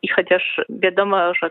I 0.02 0.08
chociaż 0.08 0.60
wiadomo, 0.68 1.34
że 1.34 1.50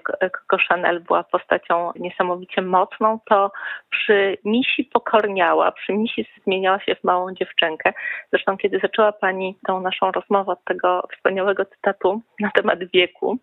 Coco 0.49 0.63
Chanel 0.67 1.01
była 1.01 1.23
postacią 1.23 1.91
niesamowicie 1.95 2.61
mocną, 2.61 3.19
to 3.29 3.51
przy 3.89 4.37
misi 4.45 4.83
pokorniała, 4.83 5.71
przy 5.71 5.93
misi 5.93 6.27
zmieniała 6.43 6.79
się 6.79 6.95
w 6.95 7.03
małą 7.03 7.33
dziewczynkę. 7.33 7.93
Zresztą 8.33 8.57
kiedy 8.57 8.79
zaczęła 8.79 9.11
Pani 9.11 9.57
tą 9.67 9.81
naszą 9.81 10.11
rozmowę 10.11 10.51
od 10.51 10.63
tego 10.63 11.07
wspaniałego 11.15 11.65
cytatu 11.65 12.21
na 12.39 12.51
temat 12.51 12.79
wieku, 12.93 13.37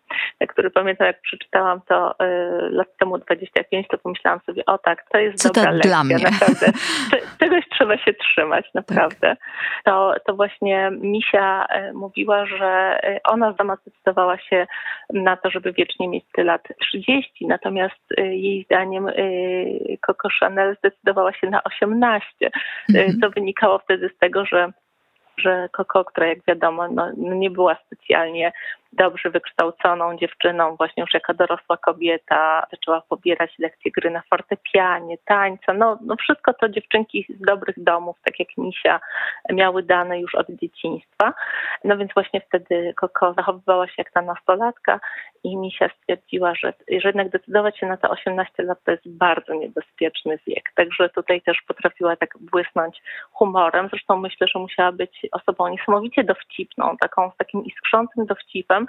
który 0.49 0.71
pamiętam 0.71 1.07
jak 1.07 1.21
przeczytałam 1.21 1.81
to 1.89 2.11
y, 2.13 2.15
lat 2.71 2.97
temu 2.99 3.19
25, 3.19 3.89
to 3.89 3.99
pomyślałam 3.99 4.41
sobie, 4.47 4.65
o 4.67 4.79
tak, 4.79 5.05
to 5.13 5.19
jest 5.19 5.39
Cytat 5.39 5.55
dobra 5.55 5.71
lekcja, 5.71 5.91
dla 5.91 6.05
mnie. 6.05 6.17
naprawdę. 6.25 6.67
Czegoś 7.41 7.65
trzeba 7.69 7.99
się 7.99 8.15
trzymać, 8.15 8.71
naprawdę. 8.75 9.37
To, 9.85 10.15
to 10.27 10.35
właśnie 10.35 10.91
Misia 11.01 11.67
y, 11.91 11.93
mówiła, 11.93 12.47
że 12.47 13.01
ona 13.25 13.55
sama 13.59 13.77
zdecydowała 13.77 14.39
się 14.39 14.67
na 15.13 15.37
to, 15.37 15.51
żeby 15.51 15.73
wiecznie 15.73 16.09
mieć 16.09 16.25
te 16.33 16.45
lat 16.45 16.69
30, 16.81 17.47
natomiast 17.47 18.13
y, 18.19 18.23
jej 18.23 18.65
zdaniem 18.65 19.09
y, 19.09 19.99
Coco 20.07 20.29
Chanel 20.41 20.77
zdecydowała 20.79 21.33
się 21.33 21.51
na 21.51 21.65
18, 21.65 22.51
mhm. 22.89 23.21
co 23.21 23.31
wynikało 23.31 23.79
wtedy 23.79 24.11
z 24.17 24.19
tego, 24.19 24.47
że 24.47 24.73
że 25.37 25.69
Coco, 25.77 26.05
która 26.05 26.27
jak 26.27 26.39
wiadomo 26.49 26.89
no 26.89 27.13
nie 27.17 27.51
była 27.51 27.77
specjalnie 27.87 28.53
dobrze 28.93 29.31
wykształconą 29.31 30.17
dziewczyną, 30.17 30.77
właśnie 30.77 31.01
już 31.01 31.15
jako 31.15 31.35
dorosła 31.35 31.77
kobieta, 31.77 32.67
zaczęła 32.71 33.01
pobierać 33.01 33.59
lekcje 33.59 33.91
gry 33.91 34.11
na 34.11 34.23
fortepianie, 34.31 35.17
tańca, 35.25 35.73
no, 35.73 35.99
no 36.05 36.17
wszystko 36.17 36.55
to 36.55 36.69
dziewczynki 36.69 37.27
z 37.29 37.47
dobrych 37.47 37.83
domów, 37.83 38.17
tak 38.25 38.39
jak 38.39 38.49
Misia, 38.59 39.01
miały 39.53 39.83
dane 39.83 40.21
już 40.21 40.35
od 40.35 40.47
dzieciństwa. 40.51 41.33
No 41.85 41.97
więc 41.97 42.15
właśnie 42.15 42.41
wtedy 42.41 42.95
Koko 42.97 43.35
zachowywała 43.35 43.87
się 43.87 43.95
jak 43.99 44.11
ta 44.13 44.23
nastolatka 44.23 45.01
i 45.45 45.57
Misia 45.57 45.89
stwierdziła, 45.99 46.55
że, 46.55 46.73
że 46.89 47.09
jednak 47.09 47.29
decydować 47.29 47.79
się 47.79 47.87
na 47.87 47.97
te 47.97 48.09
18 48.09 48.63
lat 48.63 48.79
to 48.85 48.91
jest 48.91 49.09
bardzo 49.09 49.55
niebezpieczny 49.55 50.39
wiek. 50.47 50.73
Także 50.75 51.09
tutaj 51.09 51.43
też 51.43 51.59
potrafiła 51.69 52.17
tak 52.17 52.35
błysnąć 52.41 53.03
humorem. 53.33 53.89
Zresztą 53.89 54.17
myślę, 54.17 54.47
że 54.49 54.59
musiała 54.59 54.93
być 54.93 55.27
osobą 55.33 55.69
niesamowicie 55.69 56.25
dowcipną, 56.25 56.97
taką 57.01 57.31
z 57.31 57.37
takim 57.37 57.65
iskrzącym 57.65 58.27
dowcipem, 58.27 58.82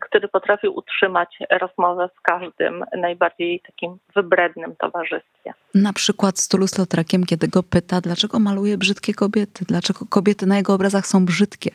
który 0.00 0.28
potrafił 0.28 0.74
utrzymać 0.76 1.38
rozmowę 1.50 2.08
z 2.18 2.20
każdym 2.20 2.84
najbardziej 2.96 3.60
takim 3.60 3.98
wybrednym 4.16 4.76
towarzystwie. 4.76 5.52
Na 5.74 5.92
przykład 5.92 6.38
z 6.38 6.48
Toulouse-Lautrec'iem, 6.48 7.26
kiedy 7.26 7.48
go 7.48 7.62
pyta, 7.62 8.00
dlaczego 8.00 8.38
maluje 8.38 8.78
brzydkie 8.78 9.14
kobiety, 9.14 9.64
dlaczego 9.68 10.00
kobiety 10.10 10.46
na 10.46 10.56
jego 10.56 10.74
obrazach 10.74 11.06
są 11.06 11.24
brzydkie. 11.26 11.70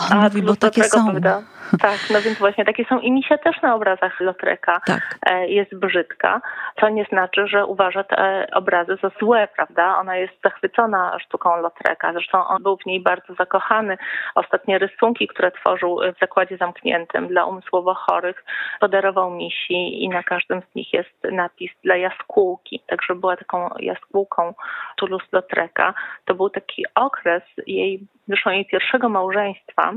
On 0.00 0.18
A, 0.18 0.22
mówi, 0.22 0.42
bo 0.42 0.56
takie 0.56 0.84
są. 0.84 1.10
Prawda? 1.10 1.42
Tak, 1.80 1.98
no 2.10 2.20
więc 2.20 2.38
właśnie 2.38 2.64
takie 2.64 2.84
są. 2.84 3.00
I 3.00 3.12
Misia 3.12 3.38
też 3.38 3.62
na 3.62 3.74
obrazach 3.74 4.20
Lautreka 4.20 4.80
tak. 4.86 5.18
E, 5.26 5.48
jest 5.48 5.74
brzydka, 5.74 6.40
co 6.80 6.88
nie 6.88 7.04
znaczy, 7.04 7.46
że 7.46 7.66
uważa 7.66 8.04
te 8.04 8.46
obrazy 8.52 8.96
za 9.02 9.10
złe, 9.20 9.48
prawda? 9.56 9.96
Ona 9.98 10.16
jest 10.16 10.32
zachwycona 10.44 11.18
sztuką 11.18 11.56
Lautreka. 11.56 12.12
Zresztą 12.12 12.46
on 12.46 12.62
był 12.62 12.76
w 12.76 12.86
niej 12.86 13.00
bardzo 13.00 13.34
zakochany. 13.34 13.98
Ostatnie 14.34 14.78
rysunki, 14.78 15.28
które 15.28 15.50
tworzył 15.50 15.98
w 16.16 16.20
zakładzie 16.20 16.56
zamkniętym 16.56 16.91
dla 17.28 17.44
umysłowo 17.44 17.94
chorych, 17.94 18.44
podarował 18.80 19.30
Misi 19.30 20.04
i 20.04 20.08
na 20.08 20.22
każdym 20.22 20.62
z 20.62 20.74
nich 20.74 20.92
jest 20.92 21.24
napis 21.32 21.70
dla 21.84 21.96
jaskółki. 21.96 22.80
Także 22.86 23.14
była 23.14 23.36
taką 23.36 23.70
jaskółką 23.78 24.54
Toulouse-Lautreka. 24.96 25.94
To 26.24 26.34
był 26.34 26.50
taki 26.50 26.84
okres 26.94 27.42
jej, 27.66 28.06
zresztą 28.28 28.50
jej 28.50 28.66
pierwszego 28.66 29.08
małżeństwa, 29.08 29.92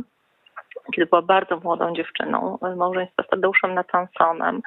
kiedy 0.94 1.06
była 1.06 1.22
bardzo 1.22 1.60
młodą 1.60 1.96
dziewczyną, 1.96 2.58
małżeństwo 2.76 3.24
z 3.24 3.28
Tadeuszem 3.28 3.74
Natansonem, 3.74 4.62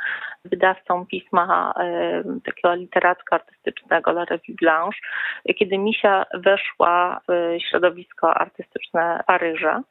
wydawcą 0.45 1.07
pisma 1.07 1.75
e, 1.77 2.23
takiego 2.45 2.75
literacko-artystycznego 2.75 4.11
La 4.11 4.25
Revue 4.25 4.55
Blanche, 4.61 4.99
kiedy 5.59 5.79
Misia 5.79 6.27
weszła 6.35 7.21
w 7.29 7.57
środowisko 7.71 8.35
artystyczne 8.35 9.25
Paryża. 9.27 9.83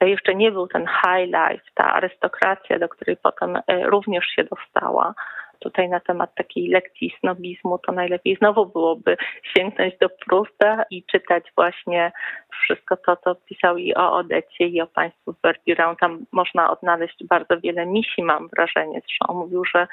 Jeszcze 0.00 0.34
nie 0.34 0.52
był 0.52 0.68
ten 0.68 0.86
high 0.86 1.26
life, 1.26 1.64
ta 1.74 1.94
arystokracja, 1.94 2.78
do 2.78 2.88
której 2.88 3.16
potem 3.16 3.56
e, 3.56 3.62
również 3.86 4.24
się 4.26 4.44
dostała 4.44 5.14
tutaj 5.58 5.88
na 5.88 6.00
temat 6.00 6.34
takiej 6.34 6.68
lekcji 6.68 7.16
snobizmu, 7.20 7.78
to 7.78 7.92
najlepiej 7.92 8.36
znowu 8.36 8.66
byłoby 8.66 9.16
sięgnąć 9.56 9.98
do 10.00 10.08
Prusta 10.08 10.84
i 10.90 11.04
czytać 11.04 11.44
właśnie 11.56 12.12
wszystko 12.50 12.96
to, 12.96 13.16
co 13.16 13.34
pisał 13.34 13.76
i 13.76 13.94
o 13.94 14.12
Odecie, 14.12 14.66
i 14.66 14.80
o 14.80 14.86
państwu 14.86 15.34
Verdurę. 15.44 15.94
Tam 16.00 16.26
można 16.32 16.70
odnaleźć 16.70 17.24
bardzo 17.24 17.60
wiele 17.60 17.86
misi, 17.86 18.22
mam 18.22 18.48
wrażenie. 18.48 19.00
Zresztą 19.00 19.26
on 19.28 19.36
mówił, 19.36 19.64
że, 19.64 19.86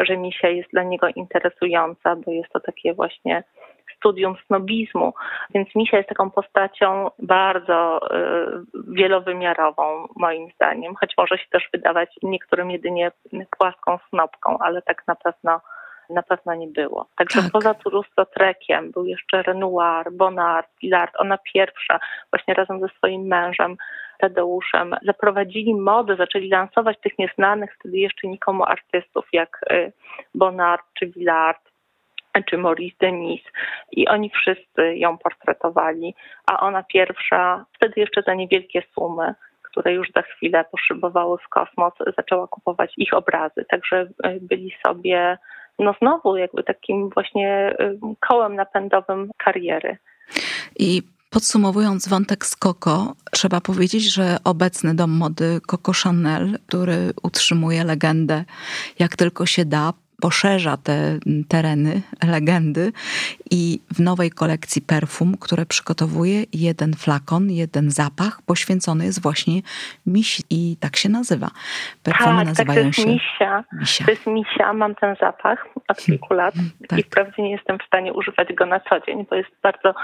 że 0.00 0.14
jest 0.42 0.70
dla 0.72 0.82
niego 0.82 1.08
interesująca, 1.08 2.16
bo 2.16 2.32
jest 2.32 2.52
to 2.52 2.60
takie 2.60 2.94
właśnie 2.94 3.42
studium 3.96 4.34
snobizmu. 4.46 5.14
Więc 5.54 5.68
Misia 5.74 5.96
jest 5.96 6.08
taką 6.08 6.30
postacią 6.30 7.10
bardzo 7.18 8.00
y, 8.16 8.92
wielowymiarową, 8.94 10.08
moim 10.16 10.50
zdaniem, 10.54 10.94
choć 10.94 11.14
może 11.18 11.38
się 11.38 11.48
też 11.50 11.68
wydawać 11.72 12.14
niektórym 12.22 12.70
jedynie 12.70 13.12
płaską 13.58 13.98
snobką, 14.10 14.58
ale 14.58 14.82
tak 14.82 15.02
na 15.06 15.14
pewno 15.14 15.60
na 16.10 16.22
pewno 16.22 16.54
nie 16.54 16.68
było. 16.68 17.06
Także 17.16 17.42
tak. 17.42 17.52
poza 17.52 17.74
Toulouse-Lautrec'iem 17.74 18.92
był 18.92 19.04
jeszcze 19.04 19.42
Renoir, 19.42 20.12
Bonnard, 20.12 20.68
Villard. 20.82 21.12
Ona 21.18 21.38
pierwsza, 21.54 22.00
właśnie 22.32 22.54
razem 22.54 22.80
ze 22.80 22.88
swoim 22.88 23.22
mężem 23.22 23.76
Tadeuszem, 24.18 24.96
zaprowadzili 25.02 25.74
modę, 25.74 26.16
zaczęli 26.16 26.48
lansować 26.48 27.00
tych 27.00 27.18
nieznanych 27.18 27.74
wtedy 27.78 27.98
jeszcze 27.98 28.28
nikomu 28.28 28.64
artystów 28.64 29.24
jak 29.32 29.60
y, 29.72 29.92
Bonnard 30.34 30.82
czy 30.98 31.06
Villard 31.06 31.75
czy 32.44 32.58
Maurice 32.58 32.96
Denis 33.00 33.40
i 33.92 34.08
oni 34.08 34.30
wszyscy 34.30 34.96
ją 34.96 35.18
portretowali, 35.18 36.14
a 36.46 36.60
ona 36.60 36.82
pierwsza, 36.82 37.64
wtedy 37.72 38.00
jeszcze 38.00 38.22
za 38.22 38.34
niewielkie 38.34 38.82
sumy, 38.94 39.34
które 39.62 39.92
już 39.92 40.08
za 40.16 40.22
chwilę 40.22 40.64
poszybowały 40.72 41.38
w 41.38 41.48
kosmos, 41.48 41.92
zaczęła 42.16 42.48
kupować 42.48 42.92
ich 42.96 43.14
obrazy. 43.14 43.64
Także 43.70 44.08
e, 44.22 44.40
byli 44.40 44.72
sobie, 44.86 45.38
no 45.78 45.94
znowu 46.02 46.36
jakby 46.36 46.62
takim 46.62 47.10
właśnie 47.10 47.76
e, 47.78 47.98
kołem 48.20 48.54
napędowym 48.54 49.30
kariery. 49.38 49.96
I 50.78 51.02
Podsumowując 51.30 52.08
wątek 52.08 52.46
z 52.46 52.56
Coco, 52.56 53.14
trzeba 53.30 53.60
powiedzieć, 53.60 54.14
że 54.14 54.36
obecny 54.44 54.94
dom 54.94 55.10
mody 55.10 55.60
Coco 55.66 55.92
Chanel, 55.92 56.58
który 56.66 57.12
utrzymuje 57.22 57.84
legendę 57.84 58.44
jak 58.98 59.16
tylko 59.16 59.46
się 59.46 59.64
da, 59.64 59.92
poszerza 60.20 60.76
te 60.76 61.18
tereny, 61.48 62.02
legendy 62.32 62.92
i 63.50 63.80
w 63.94 64.00
nowej 64.00 64.30
kolekcji 64.30 64.82
perfum, 64.82 65.34
które 65.40 65.66
przygotowuje 65.66 66.44
jeden 66.52 66.94
flakon, 66.94 67.50
jeden 67.50 67.90
zapach 67.90 68.42
poświęcony 68.46 69.04
jest 69.04 69.22
właśnie 69.22 69.60
misi 70.06 70.42
i 70.50 70.76
tak 70.80 70.96
się 70.96 71.08
nazywa. 71.08 71.48
Perfumy 72.02 72.36
tak, 72.36 72.46
nazywają 72.46 72.82
tak, 72.82 72.82
to 72.82 72.86
jest 72.86 72.98
się 72.98 73.06
misia. 73.06 73.64
misia. 73.72 74.04
To 74.04 74.10
jest 74.10 74.26
misia, 74.26 74.72
mam 74.72 74.94
ten 74.94 75.16
zapach 75.20 75.66
od 75.88 75.96
kilku 75.96 76.34
lat 76.34 76.54
tak. 76.88 76.98
i 76.98 77.02
wprawdzie 77.02 77.42
nie 77.42 77.50
jestem 77.50 77.78
w 77.78 77.82
stanie 77.86 78.12
używać 78.12 78.52
go 78.52 78.66
na 78.66 78.80
co 78.80 79.00
dzień, 79.00 79.26
bo 79.30 79.36
jest 79.36 79.50
bardzo, 79.62 79.94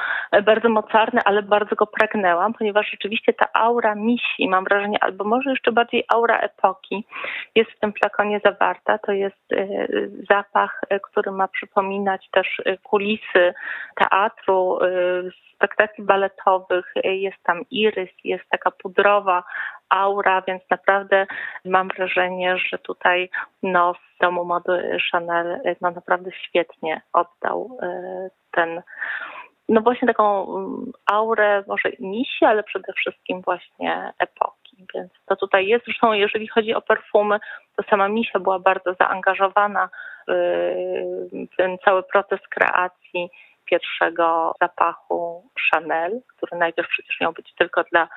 bardzo 0.47 0.69
mocarny, 0.69 1.21
ale 1.25 1.43
bardzo 1.43 1.77
go 1.77 1.87
pragnęłam, 1.87 2.55
ponieważ 2.55 2.91
rzeczywiście 2.91 3.33
ta 3.33 3.49
aura 3.53 3.95
misi, 3.95 4.49
mam 4.49 4.65
wrażenie, 4.65 4.99
albo 5.01 5.25
może 5.25 5.51
jeszcze 5.51 5.73
bardziej 5.73 6.05
aura 6.09 6.39
epoki 6.39 7.05
jest 7.55 7.71
w 7.71 7.79
tym 7.79 7.93
flakonie 7.93 8.41
zawarta. 8.45 8.99
To 8.99 9.13
jest 9.13 9.53
e, 9.53 9.67
zapach, 10.31 10.81
e, 10.89 11.01
który 11.01 11.31
ma 11.31 11.49
przypominać 11.49 12.29
też 12.31 12.49
e, 12.65 12.79
kulisy 12.79 13.55
teatru, 13.97 14.79
e, 14.83 14.89
spektakli 15.55 16.05
baletowych. 16.05 16.95
Jest 17.05 17.43
tam 17.43 17.61
irys, 17.71 18.11
jest 18.25 18.45
taka 18.51 18.71
pudrowa 18.71 19.45
aura, 19.89 20.43
więc 20.43 20.63
naprawdę 20.71 21.27
mam 21.65 21.89
wrażenie, 21.89 22.57
że 22.59 22.79
tutaj 22.79 23.31
no, 23.63 23.95
z 23.95 24.19
domu 24.21 24.45
mody 24.45 24.99
Chanel 25.13 25.61
no, 25.81 25.91
naprawdę 25.91 26.31
świetnie 26.33 27.03
oddał 27.13 27.79
ten 28.51 28.83
no 29.69 29.81
właśnie 29.81 30.09
taką 30.09 30.57
mm, 30.57 30.93
aurę 31.07 31.65
może 31.67 31.91
misi, 32.01 32.45
ale 32.45 32.63
przede 32.63 32.93
wszystkim 32.93 33.43
właśnie 33.43 34.13
epoki. 34.19 34.62
Więc 34.95 35.13
to 35.27 35.37
tutaj 35.37 35.67
jest. 35.67 35.85
Zresztą 35.85 36.13
jeżeli 36.13 36.49
chodzi 36.49 36.75
o 36.75 36.81
perfumy, 36.81 37.39
to 37.77 37.83
sama 37.83 38.09
Misia 38.09 38.41
była 38.41 38.59
bardzo 38.59 38.95
zaangażowana 39.01 39.89
w 40.29 41.57
ten 41.57 41.79
cały 41.85 42.03
proces 42.03 42.41
kreacji 42.51 43.31
pierwszego 43.65 44.55
zapachu 44.61 45.51
Chanel, 45.71 46.21
który 46.37 46.59
najpierw 46.59 46.89
przecież 46.89 47.21
miał 47.21 47.33
być 47.33 47.55
tylko 47.55 47.85
dla, 47.85 48.09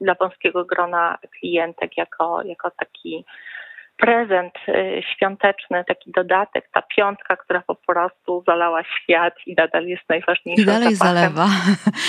dla 0.00 0.14
wąskiego 0.14 0.64
grona 0.64 1.18
klientek 1.38 1.96
jako, 1.96 2.42
jako 2.42 2.70
taki 2.70 3.24
prezent 3.96 4.54
y, 4.68 5.02
świąteczny, 5.14 5.84
taki 5.88 6.12
dodatek, 6.12 6.68
ta 6.72 6.82
piątka, 6.96 7.36
która 7.36 7.62
po 7.66 7.74
prostu 7.74 8.42
zalała 8.46 8.82
świat 8.84 9.34
i 9.46 9.54
nadal 9.54 9.86
jest 9.86 10.02
najważniejsza. 10.08 10.62
I 10.62 10.64
dalej 10.64 10.94
zapachem. 10.94 11.16
zalewa. 11.16 11.46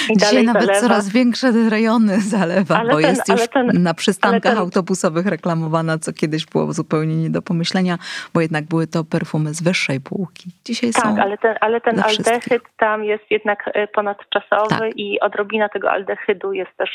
I 0.10 0.18
Dzisiaj 0.18 0.30
dalej 0.30 0.46
nawet 0.46 0.66
zalewa. 0.66 0.80
coraz 0.80 1.10
większe 1.10 1.52
rejony 1.70 2.20
zalewa, 2.20 2.76
ale 2.80 2.94
bo 2.94 3.02
ten, 3.02 3.10
jest 3.10 3.30
już 3.30 3.48
ten, 3.48 3.84
na 3.84 3.94
przystankach 3.94 4.54
ten... 4.54 4.62
autobusowych 4.62 5.26
reklamowana, 5.26 5.98
co 5.98 6.14
kiedyś 6.14 6.46
było 6.46 6.74
zupełnie 6.74 7.16
nie 7.16 7.30
do 7.30 7.42
pomyślenia, 7.42 7.98
bo 8.34 8.42
jednak 8.42 8.66
były 8.66 8.88
to 8.88 9.04
perfumy 9.04 9.54
z 9.54 9.64
wyższej 9.64 10.00
półki. 10.02 10.50
Dzisiaj 10.66 10.92
tak, 10.92 11.04
są 11.04 11.22
ale 11.22 11.38
ten, 11.38 11.56
ale 11.62 11.82
ten 11.82 12.00
aldehyd 12.00 12.64
tam 12.78 13.04
jest 13.04 13.32
jednak 13.32 13.68
y, 13.68 13.88
ponadczasowy 13.88 14.80
tak. 14.80 14.96
i 14.96 15.20
odrobina 15.20 15.70
tego 15.70 15.92
aldehydu 15.92 16.54
jest 16.54 16.78
też 16.78 16.90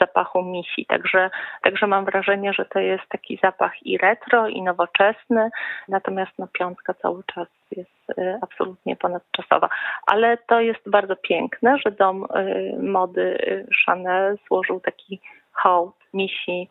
zapachu 0.00 0.42
misi, 0.42 0.86
także, 0.88 1.30
także 1.62 1.86
mam 1.86 2.04
wrażenie, 2.04 2.52
że 2.52 2.64
to 2.64 2.78
jest 2.78 3.04
taki 3.08 3.38
zapach 3.42 3.86
i 3.86 3.98
retro, 3.98 4.33
i 4.48 4.62
nowoczesny, 4.62 5.50
natomiast 5.88 6.32
no, 6.38 6.46
piątka 6.52 6.94
cały 6.94 7.22
czas 7.34 7.48
jest 7.70 8.18
y, 8.18 8.38
absolutnie 8.42 8.96
ponadczasowa. 8.96 9.68
Ale 10.06 10.38
to 10.48 10.60
jest 10.60 10.90
bardzo 10.90 11.16
piękne, 11.16 11.78
że 11.84 11.90
dom 11.92 12.24
y, 12.24 12.76
mody 12.82 13.22
y, 13.22 13.66
Chanel 13.86 14.38
złożył 14.48 14.80
taki 14.80 15.20
hołd 15.52 15.96
misi 16.14 16.68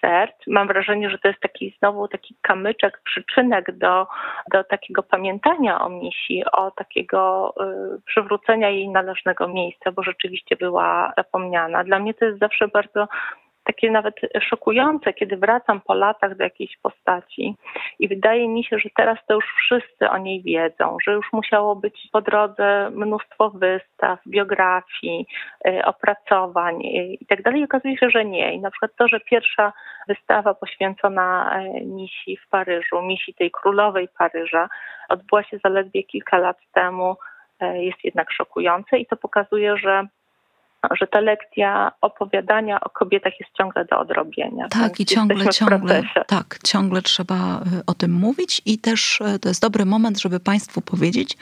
Sert. 0.00 0.34
Mam 0.46 0.68
wrażenie, 0.68 1.10
że 1.10 1.18
to 1.18 1.28
jest 1.28 1.40
taki 1.40 1.74
znowu 1.78 2.08
taki 2.08 2.34
kamyczek, 2.42 3.00
przyczynek 3.04 3.78
do, 3.78 4.06
do 4.52 4.64
takiego 4.64 5.02
pamiętania 5.02 5.80
o 5.80 5.88
misi, 5.88 6.42
o 6.52 6.70
takiego 6.70 7.54
y, 7.96 8.00
przywrócenia 8.06 8.70
jej 8.70 8.88
należnego 8.88 9.48
miejsca, 9.48 9.92
bo 9.92 10.02
rzeczywiście 10.02 10.56
była 10.56 11.12
zapomniana. 11.16 11.84
Dla 11.84 11.98
mnie 11.98 12.14
to 12.14 12.24
jest 12.24 12.38
zawsze 12.38 12.68
bardzo 12.68 13.08
takie 13.68 13.90
nawet 13.90 14.14
szokujące, 14.40 15.12
kiedy 15.12 15.36
wracam 15.36 15.80
po 15.80 15.94
latach 15.94 16.36
do 16.36 16.44
jakiejś 16.44 16.76
postaci 16.82 17.54
i 17.98 18.08
wydaje 18.08 18.48
mi 18.48 18.64
się, 18.64 18.78
że 18.78 18.88
teraz 18.96 19.18
to 19.28 19.34
już 19.34 19.44
wszyscy 19.44 20.10
o 20.10 20.18
niej 20.18 20.42
wiedzą, 20.42 20.96
że 21.04 21.12
już 21.12 21.32
musiało 21.32 21.76
być 21.76 22.08
po 22.12 22.20
drodze 22.20 22.90
mnóstwo 22.90 23.50
wystaw, 23.50 24.18
biografii, 24.26 25.26
y, 25.68 25.84
opracowań 25.84 26.86
y, 26.86 27.16
i 27.20 27.26
tak. 27.26 27.56
I 27.56 27.64
okazuje 27.64 27.98
się, 27.98 28.10
że 28.10 28.24
nie. 28.24 28.54
I 28.54 28.60
na 28.60 28.70
przykład 28.70 28.90
to, 28.98 29.08
że 29.08 29.20
pierwsza 29.20 29.72
wystawa 30.08 30.54
poświęcona 30.54 31.60
y, 31.60 31.84
misi 31.84 32.36
w 32.36 32.48
Paryżu, 32.48 33.02
misi 33.02 33.34
tej 33.34 33.50
królowej 33.50 34.08
Paryża, 34.18 34.68
odbyła 35.08 35.42
się 35.42 35.58
zaledwie 35.64 36.02
kilka 36.02 36.38
lat 36.38 36.58
temu, 36.72 37.16
jest 37.60 38.04
jednak 38.04 38.32
szokujące 38.32 38.98
i 38.98 39.06
to 39.06 39.16
pokazuje, 39.16 39.76
że 39.76 40.06
że 41.00 41.06
ta 41.06 41.20
lekcja 41.20 41.92
opowiadania 42.00 42.80
o 42.80 42.90
kobietach 42.90 43.32
jest 43.40 43.52
ciągle 43.58 43.84
do 43.84 43.98
odrobienia. 43.98 44.68
Tak, 44.68 45.00
i 45.00 45.06
ciągle, 45.06 45.48
ciągle, 45.48 46.02
tak, 46.26 46.58
ciągle 46.64 47.02
trzeba 47.02 47.60
y, 47.80 47.82
o 47.86 47.94
tym 47.94 48.12
mówić 48.12 48.62
i 48.66 48.78
też 48.78 49.20
y, 49.20 49.38
to 49.38 49.48
jest 49.48 49.62
dobry 49.62 49.84
moment, 49.84 50.20
żeby 50.20 50.40
Państwu 50.40 50.80
powiedzieć, 50.80 51.36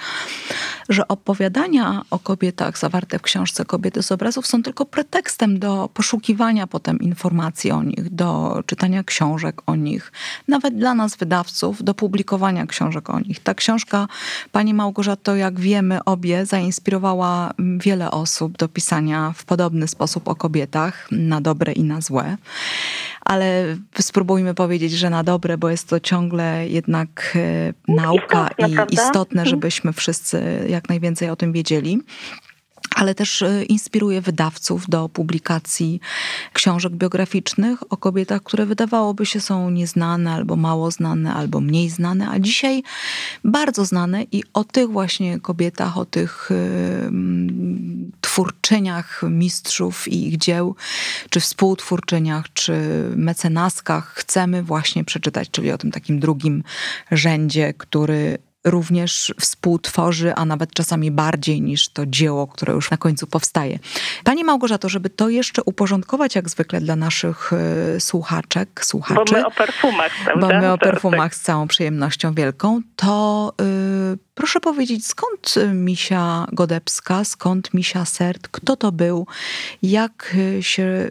że 0.88 1.08
opowiadania 1.08 2.02
o 2.10 2.18
kobietach 2.18 2.78
zawarte 2.78 3.18
w 3.18 3.22
książce 3.22 3.64
Kobiety 3.64 4.02
z 4.02 4.12
obrazów 4.12 4.46
są 4.46 4.62
tylko 4.62 4.84
pretekstem 4.84 5.58
do 5.58 5.88
poszukiwania 5.94 6.66
potem 6.66 6.98
informacji 7.00 7.70
o 7.70 7.82
nich, 7.82 8.10
do 8.10 8.60
czytania 8.66 9.04
książek 9.04 9.62
o 9.66 9.76
nich, 9.76 10.12
nawet 10.48 10.76
dla 10.76 10.94
nas 10.94 11.16
wydawców, 11.16 11.82
do 11.82 11.94
publikowania 11.94 12.66
książek 12.66 13.10
o 13.10 13.20
nich. 13.20 13.40
Ta 13.40 13.54
książka 13.54 14.06
Pani 14.52 14.74
Małgorzato, 14.74 15.36
jak 15.36 15.60
wiemy 15.60 16.04
obie, 16.04 16.46
zainspirowała 16.46 17.50
mm, 17.58 17.78
wiele 17.78 18.10
osób 18.10 18.56
do 18.56 18.68
pisania 18.68 19.25
w 19.32 19.44
podobny 19.44 19.88
sposób 19.88 20.28
o 20.28 20.34
kobietach, 20.34 21.08
na 21.10 21.40
dobre 21.40 21.72
i 21.72 21.82
na 21.82 22.00
złe. 22.00 22.36
Ale 23.20 23.76
spróbujmy 24.00 24.54
powiedzieć, 24.54 24.92
że 24.92 25.10
na 25.10 25.24
dobre, 25.24 25.58
bo 25.58 25.70
jest 25.70 25.88
to 25.88 26.00
ciągle 26.00 26.68
jednak 26.68 27.36
e, 27.36 27.92
nauka 27.92 28.48
istotne, 28.48 28.68
i 28.68 28.74
prawda? 28.74 29.02
istotne, 29.02 29.42
mhm. 29.42 29.48
żebyśmy 29.48 29.92
wszyscy 29.92 30.66
jak 30.68 30.88
najwięcej 30.88 31.30
o 31.30 31.36
tym 31.36 31.52
wiedzieli. 31.52 32.00
Ale 32.96 33.14
też 33.14 33.42
e, 33.42 33.64
inspiruje 33.64 34.20
wydawców 34.20 34.88
do 34.88 35.08
publikacji 35.08 36.00
książek 36.52 36.92
biograficznych 36.92 37.92
o 37.92 37.96
kobietach, 37.96 38.42
które 38.42 38.66
wydawałoby 38.66 39.26
się 39.26 39.40
są 39.40 39.70
nieznane, 39.70 40.32
albo 40.32 40.56
mało 40.56 40.90
znane, 40.90 41.34
albo 41.34 41.60
mniej 41.60 41.90
znane, 41.90 42.28
a 42.30 42.38
dzisiaj 42.38 42.82
bardzo 43.44 43.84
znane 43.84 44.22
i 44.32 44.42
o 44.52 44.64
tych 44.64 44.90
właśnie 44.90 45.40
kobietach, 45.40 45.98
o 45.98 46.04
tych 46.04 46.50
twórczyniach 48.20 49.22
mistrzów 49.30 50.08
i 50.08 50.28
ich 50.28 50.36
dzieł, 50.36 50.76
czy 51.30 51.40
współtwórczyniach, 51.40 52.52
czy 52.52 52.72
mecenaskach 53.16 54.14
chcemy 54.14 54.62
właśnie 54.62 55.04
przeczytać, 55.04 55.50
czyli 55.50 55.72
o 55.72 55.78
tym 55.78 55.90
takim 55.90 56.20
drugim 56.20 56.62
rzędzie, 57.10 57.74
który 57.74 58.38
również 58.66 59.34
współtworzy, 59.40 60.34
a 60.34 60.44
nawet 60.44 60.72
czasami 60.72 61.10
bardziej 61.10 61.62
niż 61.62 61.88
to 61.88 62.06
dzieło, 62.06 62.46
które 62.46 62.72
już 62.74 62.90
na 62.90 62.96
końcu 62.96 63.26
powstaje. 63.26 63.78
Pani 64.24 64.44
Małgorzato, 64.44 64.88
żeby 64.88 65.10
to 65.10 65.28
jeszcze 65.28 65.62
uporządkować 65.62 66.34
jak 66.34 66.50
zwykle 66.50 66.80
dla 66.80 66.96
naszych 66.96 67.52
e, 67.52 68.00
słuchaczek, 68.00 68.84
słuchaczy. 68.84 69.32
Bo 69.32 69.38
my 69.38 69.46
o 69.46 69.50
perfumach, 69.50 70.12
prawda? 70.24 70.48
Bo 70.48 70.60
my 70.60 70.72
o 70.72 70.78
perfumach 70.78 71.34
z 71.34 71.40
całą 71.40 71.68
przyjemnością 71.68 72.34
wielką, 72.34 72.80
to 72.96 73.52
yy, 73.60 74.18
proszę 74.34 74.60
powiedzieć, 74.60 75.06
skąd 75.06 75.54
Misia 75.74 76.46
Godebska, 76.52 77.24
skąd 77.24 77.74
Misia 77.74 78.04
Sert, 78.04 78.48
kto 78.48 78.76
to 78.76 78.92
był, 78.92 79.26
jak 79.82 80.36
się 80.60 81.10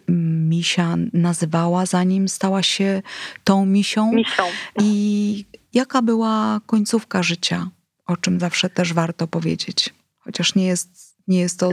Misia 0.50 0.96
nazywała, 1.14 1.86
zanim 1.86 2.28
stała 2.28 2.64
się 2.64 3.02
tą 3.44 3.66
Misią? 3.66 4.12
Misią. 4.12 4.44
I 4.82 5.46
Jaka 5.76 6.02
była 6.02 6.62
końcówka 6.66 7.24
życia, 7.24 7.70
o 8.06 8.18
czym 8.18 8.40
zawsze 8.40 8.70
też 8.70 8.94
warto 8.94 9.28
powiedzieć, 9.28 9.94
chociaż 10.20 10.56
nie 10.56 10.66
jest 10.66 11.05
nie 11.28 11.40
jest 11.40 11.60
to 11.60 11.70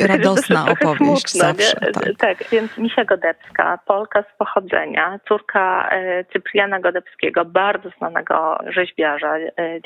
radosna 0.00 0.66
opowieść 0.72 1.30
smutno, 1.30 1.48
zawsze. 1.48 1.80
Tak. 1.80 2.04
tak. 2.18 2.48
więc 2.50 2.78
Misia 2.78 3.04
Godebska, 3.04 3.78
Polka 3.86 4.22
z 4.22 4.38
pochodzenia, 4.38 5.20
córka 5.28 5.88
e, 5.90 6.24
Cypriana 6.24 6.80
Godebskiego, 6.80 7.44
bardzo 7.44 7.90
znanego 7.98 8.58
rzeźbiarza 8.66 9.34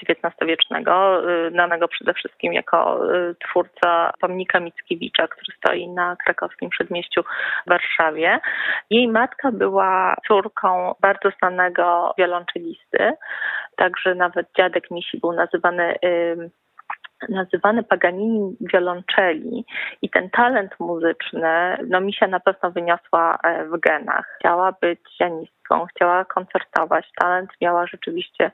XIX-wiecznego, 0.03 1.23
e, 1.47 1.51
znanego 1.51 1.89
przede 1.89 2.15
wszystkim 2.15 2.53
jako 2.53 3.01
e, 3.17 3.35
twórca 3.35 4.13
pomnika 4.21 4.61
Mickiewicza, 4.61 5.29
który 5.29 5.57
stoi 5.57 5.89
na 5.89 6.17
krakowskim 6.25 6.71
przedmieściu 6.71 7.23
w 7.67 7.69
Warszawie. 7.69 8.41
Jej 8.91 9.09
matka 9.09 9.53
była 9.53 10.17
córką 10.29 10.95
bardzo 11.01 11.31
znanego 11.39 12.15
wiolonczelisty, 12.19 13.13
także 13.77 14.15
nawet 14.15 14.47
dziadek 14.57 14.91
Misi 14.91 15.21
był 15.21 15.33
nazywany 15.33 15.95
nazywany 17.29 17.83
Paganini 17.83 18.57
wiolonczeli 18.61 19.65
i 20.03 20.11
ten 20.11 20.31
talent 20.31 20.81
muzyczny, 20.81 21.77
no 21.89 22.01
mi 22.01 22.15
się 22.15 22.27
na 22.27 22.41
pewno 22.41 22.71
wyniosła 22.71 23.39
e, 23.43 23.65
w 23.65 23.81
genach. 23.81 24.37
Chciała 24.39 24.73
być 24.81 25.01
pianistką, 25.19 25.87
chciała 25.87 26.25
koncertować, 26.25 27.07
talent 27.21 27.51
miała 27.61 27.87
rzeczywiście 27.87 28.51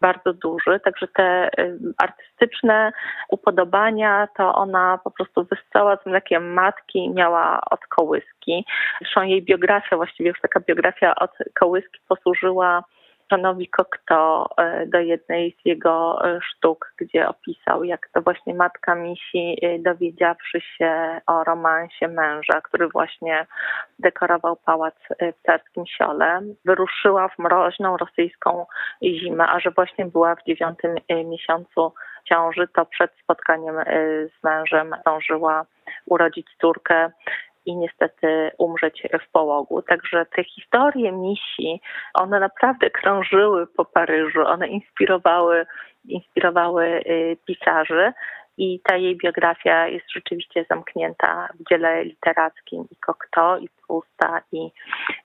bardzo 0.00 0.32
duży, 0.32 0.80
także 0.84 1.08
te 1.08 1.24
e, 1.24 1.50
artystyczne 1.98 2.92
upodobania 3.28 4.28
to 4.36 4.54
ona 4.54 4.98
po 5.04 5.10
prostu 5.10 5.44
wyssała 5.44 5.96
z 5.96 6.06
mlekiem 6.06 6.52
matki, 6.52 7.10
miała 7.10 7.60
od 7.70 7.80
kołyski. 7.86 8.64
Zresztą 9.00 9.22
jej 9.22 9.42
biografia, 9.42 9.96
właściwie 9.96 10.28
już 10.28 10.40
taka 10.40 10.60
biografia 10.60 11.14
od 11.14 11.30
kołyski 11.60 12.00
posłużyła 12.08 12.84
Janowi 13.32 13.68
Cocteau 13.68 14.46
e, 14.56 14.86
do 14.86 15.00
jednej 15.00 15.56
z 15.62 15.64
jego 15.64 16.24
e, 16.24 16.40
sztuk, 16.42 16.92
gdzie 16.98 17.28
opisał, 17.28 17.84
jak 17.84 18.08
to 18.14 18.22
właśnie 18.22 18.54
matka 18.54 18.94
Misi, 18.94 19.56
e, 19.62 19.78
dowiedziawszy 19.78 20.60
się 20.60 21.20
o 21.26 21.44
romansie 21.44 22.08
męża, 22.08 22.60
który 22.60 22.88
właśnie 22.88 23.46
dekorował 23.98 24.56
pałac 24.56 24.94
w 25.20 25.46
Carskim 25.46 25.86
Siole, 25.86 26.40
wyruszyła 26.64 27.28
w 27.28 27.38
mroźną 27.38 27.96
rosyjską 27.96 28.66
zimę, 29.02 29.46
a 29.46 29.60
że 29.60 29.70
właśnie 29.70 30.06
była 30.06 30.34
w 30.34 30.44
dziewiątym 30.44 30.94
miesiącu 31.24 31.92
ciąży, 32.24 32.68
to 32.74 32.86
przed 32.86 33.10
spotkaniem 33.22 33.74
z 34.40 34.44
mężem 34.44 34.94
zdążyła 35.00 35.66
urodzić 36.06 36.46
córkę 36.60 37.10
i 37.66 37.76
niestety 37.76 38.50
umrzeć 38.58 39.02
w 39.26 39.30
połogu. 39.32 39.82
Także 39.82 40.26
te 40.26 40.44
historie 40.44 41.12
misi, 41.12 41.80
one 42.14 42.40
naprawdę 42.40 42.90
krążyły 42.90 43.66
po 43.66 43.84
Paryżu, 43.84 44.40
one 44.46 44.68
inspirowały, 44.68 45.66
inspirowały 46.04 46.84
y, 46.86 47.36
pisarzy. 47.46 48.12
I 48.56 48.80
ta 48.84 48.96
jej 48.96 49.16
biografia 49.16 49.88
jest 49.88 50.12
rzeczywiście 50.12 50.64
zamknięta 50.70 51.48
w 51.54 51.68
dziele 51.68 52.04
literackim 52.04 52.84
i 52.90 52.96
Cocteau, 52.96 53.58
i 53.58 53.68
Prousta, 53.86 54.42
i, 54.52 54.70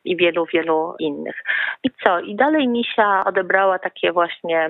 i 0.04 0.17
wielu, 0.17 0.45
wielu 0.54 0.95
innych. 1.00 1.43
I 1.84 1.89
co? 2.04 2.19
I 2.19 2.36
dalej 2.36 2.67
Misia 2.67 3.23
odebrała 3.26 3.80
takie 3.80 4.12
właśnie 4.12 4.69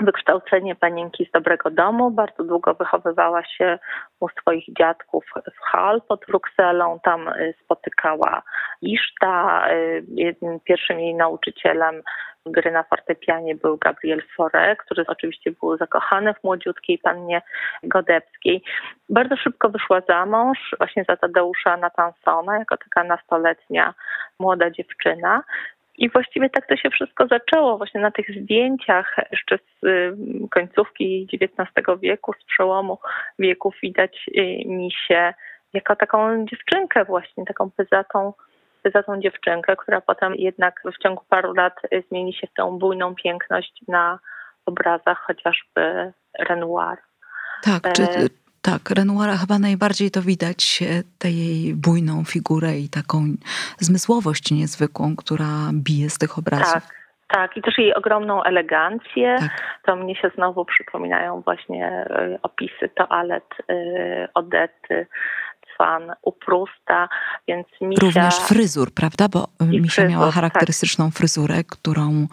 wykształcenie 0.00 0.74
panienki 0.74 1.26
z 1.26 1.30
dobrego 1.30 1.70
domu. 1.70 2.10
Bardzo 2.10 2.44
długo 2.44 2.74
wychowywała 2.74 3.44
się 3.44 3.78
u 4.20 4.28
swoich 4.28 4.64
dziadków 4.78 5.24
w 5.54 5.60
Hal 5.60 6.02
pod 6.08 6.26
Brukselą. 6.26 7.00
Tam 7.02 7.28
y, 7.28 7.54
spotykała 7.64 8.42
Iszta. 8.82 9.64
Y, 9.72 10.60
pierwszym 10.64 11.00
jej 11.00 11.14
nauczycielem 11.14 12.02
gry 12.46 12.70
na 12.70 12.82
fortepianie 12.82 13.54
był 13.54 13.78
Gabriel 13.78 14.22
Fore, 14.36 14.76
który 14.76 15.04
oczywiście 15.06 15.50
był 15.60 15.76
zakochany 15.76 16.34
w 16.34 16.44
młodziutkiej 16.44 16.98
pannie 16.98 17.42
Godebskiej. 17.82 18.62
Bardzo 19.08 19.36
szybko 19.36 19.68
wyszła 19.68 20.00
za 20.08 20.26
mąż 20.26 20.58
właśnie 20.78 21.04
za 21.08 21.16
Tadeusza 21.16 21.76
Natansona 21.76 22.58
jako 22.58 22.76
taka 22.76 23.04
nastoletnia 23.04 23.94
młoda 24.40 24.70
dziewczyna. 24.70 25.42
I 25.98 26.10
właściwie 26.10 26.50
tak 26.50 26.66
to 26.66 26.76
się 26.76 26.90
wszystko 26.90 27.26
zaczęło 27.26 27.78
właśnie 27.78 28.00
na 28.00 28.10
tych 28.10 28.26
zdjęciach 28.42 29.16
jeszcze 29.32 29.58
z 29.58 29.84
y, 29.86 30.16
końcówki 30.50 31.28
XIX 31.32 31.70
wieku, 32.02 32.32
z 32.32 32.44
przełomu 32.44 32.98
wieków 33.38 33.74
widać 33.82 34.30
y, 34.38 34.40
mi 34.66 34.92
się 35.08 35.34
jako 35.72 35.96
taką 35.96 36.46
dziewczynkę 36.46 37.04
właśnie, 37.04 37.44
taką 37.44 37.70
pyzatą, 37.70 38.32
pyzatą 38.82 39.20
dziewczynkę, 39.20 39.76
która 39.76 40.00
potem 40.00 40.34
jednak 40.34 40.82
w 40.84 41.02
ciągu 41.02 41.24
paru 41.28 41.54
lat 41.54 41.74
y, 41.94 42.04
zmieni 42.08 42.34
się 42.34 42.46
w 42.46 42.54
tą 42.54 42.78
bujną 42.78 43.14
piękność 43.14 43.80
na 43.88 44.18
obrazach 44.66 45.18
chociażby 45.26 46.12
Renoir. 46.38 46.98
Tak, 47.62 47.92
czy, 47.92 48.02
e, 48.02 48.28
tak, 48.70 48.90
Renoira 48.90 49.36
chyba 49.36 49.58
najbardziej 49.58 50.10
to 50.10 50.22
widać, 50.22 50.82
e, 50.82 51.02
tę 51.18 51.30
jej 51.30 51.74
bujną 51.74 52.24
figurę 52.24 52.78
i 52.78 52.88
taką 52.88 53.16
zmysłowość 53.78 54.50
niezwykłą, 54.50 55.16
która 55.16 55.50
bije 55.72 56.10
z 56.10 56.18
tych 56.18 56.38
obrazów. 56.38 56.72
Tak. 56.72 56.96
Tak, 57.28 57.56
i 57.56 57.62
też 57.62 57.78
jej 57.78 57.94
ogromną 57.94 58.42
elegancję. 58.42 59.36
Tak. 59.38 59.50
To 59.86 59.96
mnie 59.96 60.16
się 60.16 60.30
znowu 60.34 60.64
przypominają 60.64 61.40
właśnie 61.40 61.86
e, 61.86 62.38
opisy 62.42 62.88
toalet 62.94 63.44
e, 63.68 64.28
Odety, 64.34 65.06
Cwan, 65.74 66.12
Uprusta, 66.22 67.08
więc 67.48 67.66
Misia... 67.80 68.00
Również 68.06 68.34
fryzur, 68.34 68.94
prawda? 68.94 69.28
Bo 69.28 69.48
I 69.60 69.80
Misia 69.80 69.94
fryzur, 69.94 70.10
miała 70.10 70.26
tak. 70.26 70.34
charakterystyczną 70.34 71.04
tak. 71.04 71.14
fryzurę, 71.14 71.64
którą 71.70 72.26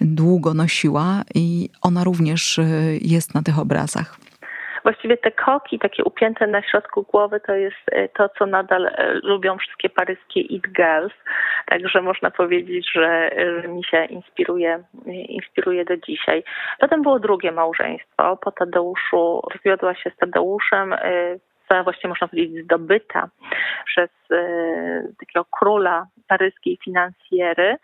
długo 0.00 0.54
nosiła 0.54 1.22
i 1.34 1.70
ona 1.82 2.04
również 2.04 2.60
jest 3.00 3.34
na 3.34 3.42
tych 3.42 3.58
obrazach. 3.58 4.18
Właściwie 4.84 5.16
te 5.16 5.30
koki 5.30 5.78
takie 5.78 6.04
upięte 6.04 6.46
na 6.46 6.62
środku 6.62 7.02
głowy 7.02 7.40
to 7.40 7.54
jest 7.54 7.76
e, 7.92 8.08
to, 8.08 8.28
co 8.28 8.46
nadal 8.46 8.86
e, 8.86 9.14
lubią 9.22 9.58
wszystkie 9.58 9.90
paryskie 9.90 10.40
it 10.40 10.72
girls. 10.72 11.12
Także 11.66 12.02
można 12.02 12.30
powiedzieć, 12.30 12.90
że, 12.92 13.30
że 13.62 13.68
mi 13.68 13.84
się 13.84 14.04
inspiruje, 14.04 14.82
inspiruje 15.06 15.84
do 15.84 15.96
dzisiaj. 15.96 16.44
Potem 16.78 17.02
było 17.02 17.18
drugie 17.18 17.52
małżeństwo. 17.52 18.36
Po 18.36 18.52
Tadeuszu 18.52 19.42
rozwiodła 19.54 19.94
się 19.94 20.10
z 20.10 20.16
Tadeuszem 20.16 20.92
e, 20.92 21.82
właściwie 21.84 22.08
można 22.08 22.28
powiedzieć 22.28 22.64
zdobyta 22.64 23.28
przez 23.86 24.10
takiego 25.20 25.44
króla 25.58 26.06
paryskiej 26.28 26.78
finansjery 26.84 27.76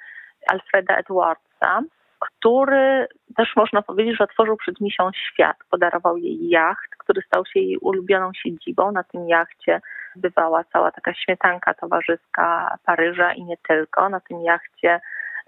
Alfreda 0.47 0.97
Edwardsa 0.97 1.83
który 2.21 3.07
też 3.37 3.57
można 3.57 3.83
powiedzieć, 3.83 4.17
że 4.19 4.25
otworzył 4.25 4.57
przed 4.57 4.81
misią 4.81 5.11
świat. 5.13 5.57
Podarował 5.71 6.17
jej 6.17 6.49
jacht, 6.49 6.97
który 6.99 7.23
stał 7.23 7.47
się 7.47 7.61
jej 7.61 7.79
ulubioną 7.79 8.31
siedzibą. 8.35 8.93
Na 8.93 9.05
tym 9.05 9.29
jachcie 9.29 9.81
bywała 10.17 10.65
cała 10.65 10.91
taka 10.91 11.15
śmietanka 11.15 11.75
towarzyska 11.75 12.77
Paryża 12.85 13.33
i 13.33 13.45
nie 13.45 13.57
tylko. 13.57 14.09
Na 14.09 14.21
tym 14.21 14.41
jachcie 14.43 15.01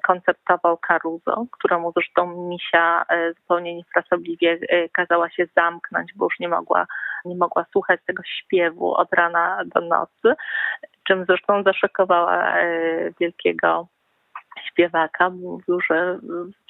koncertował 0.03 0.79
Caruso, 0.79 1.47
któremu 1.53 1.93
zresztą 1.93 2.49
misia 2.49 3.05
e, 3.09 3.33
zupełnie 3.33 3.75
niefrasobliwie 3.75 4.59
e, 4.69 4.89
kazała 4.89 5.31
się 5.31 5.47
zamknąć, 5.57 6.13
bo 6.17 6.25
już 6.25 6.41
nie 6.41 6.49
mogła, 6.49 6.87
nie 7.25 7.37
mogła 7.37 7.65
słuchać 7.73 8.01
tego 8.07 8.23
śpiewu 8.27 8.95
od 8.95 9.13
rana 9.13 9.63
do 9.75 9.81
nocy, 9.81 10.35
czym 11.07 11.25
zresztą 11.25 11.63
zaszokowała 11.63 12.57
e, 12.59 12.67
wielkiego 13.21 13.87
śpiewaka. 14.69 15.31
Mówił, 15.31 15.81
że 15.91 16.19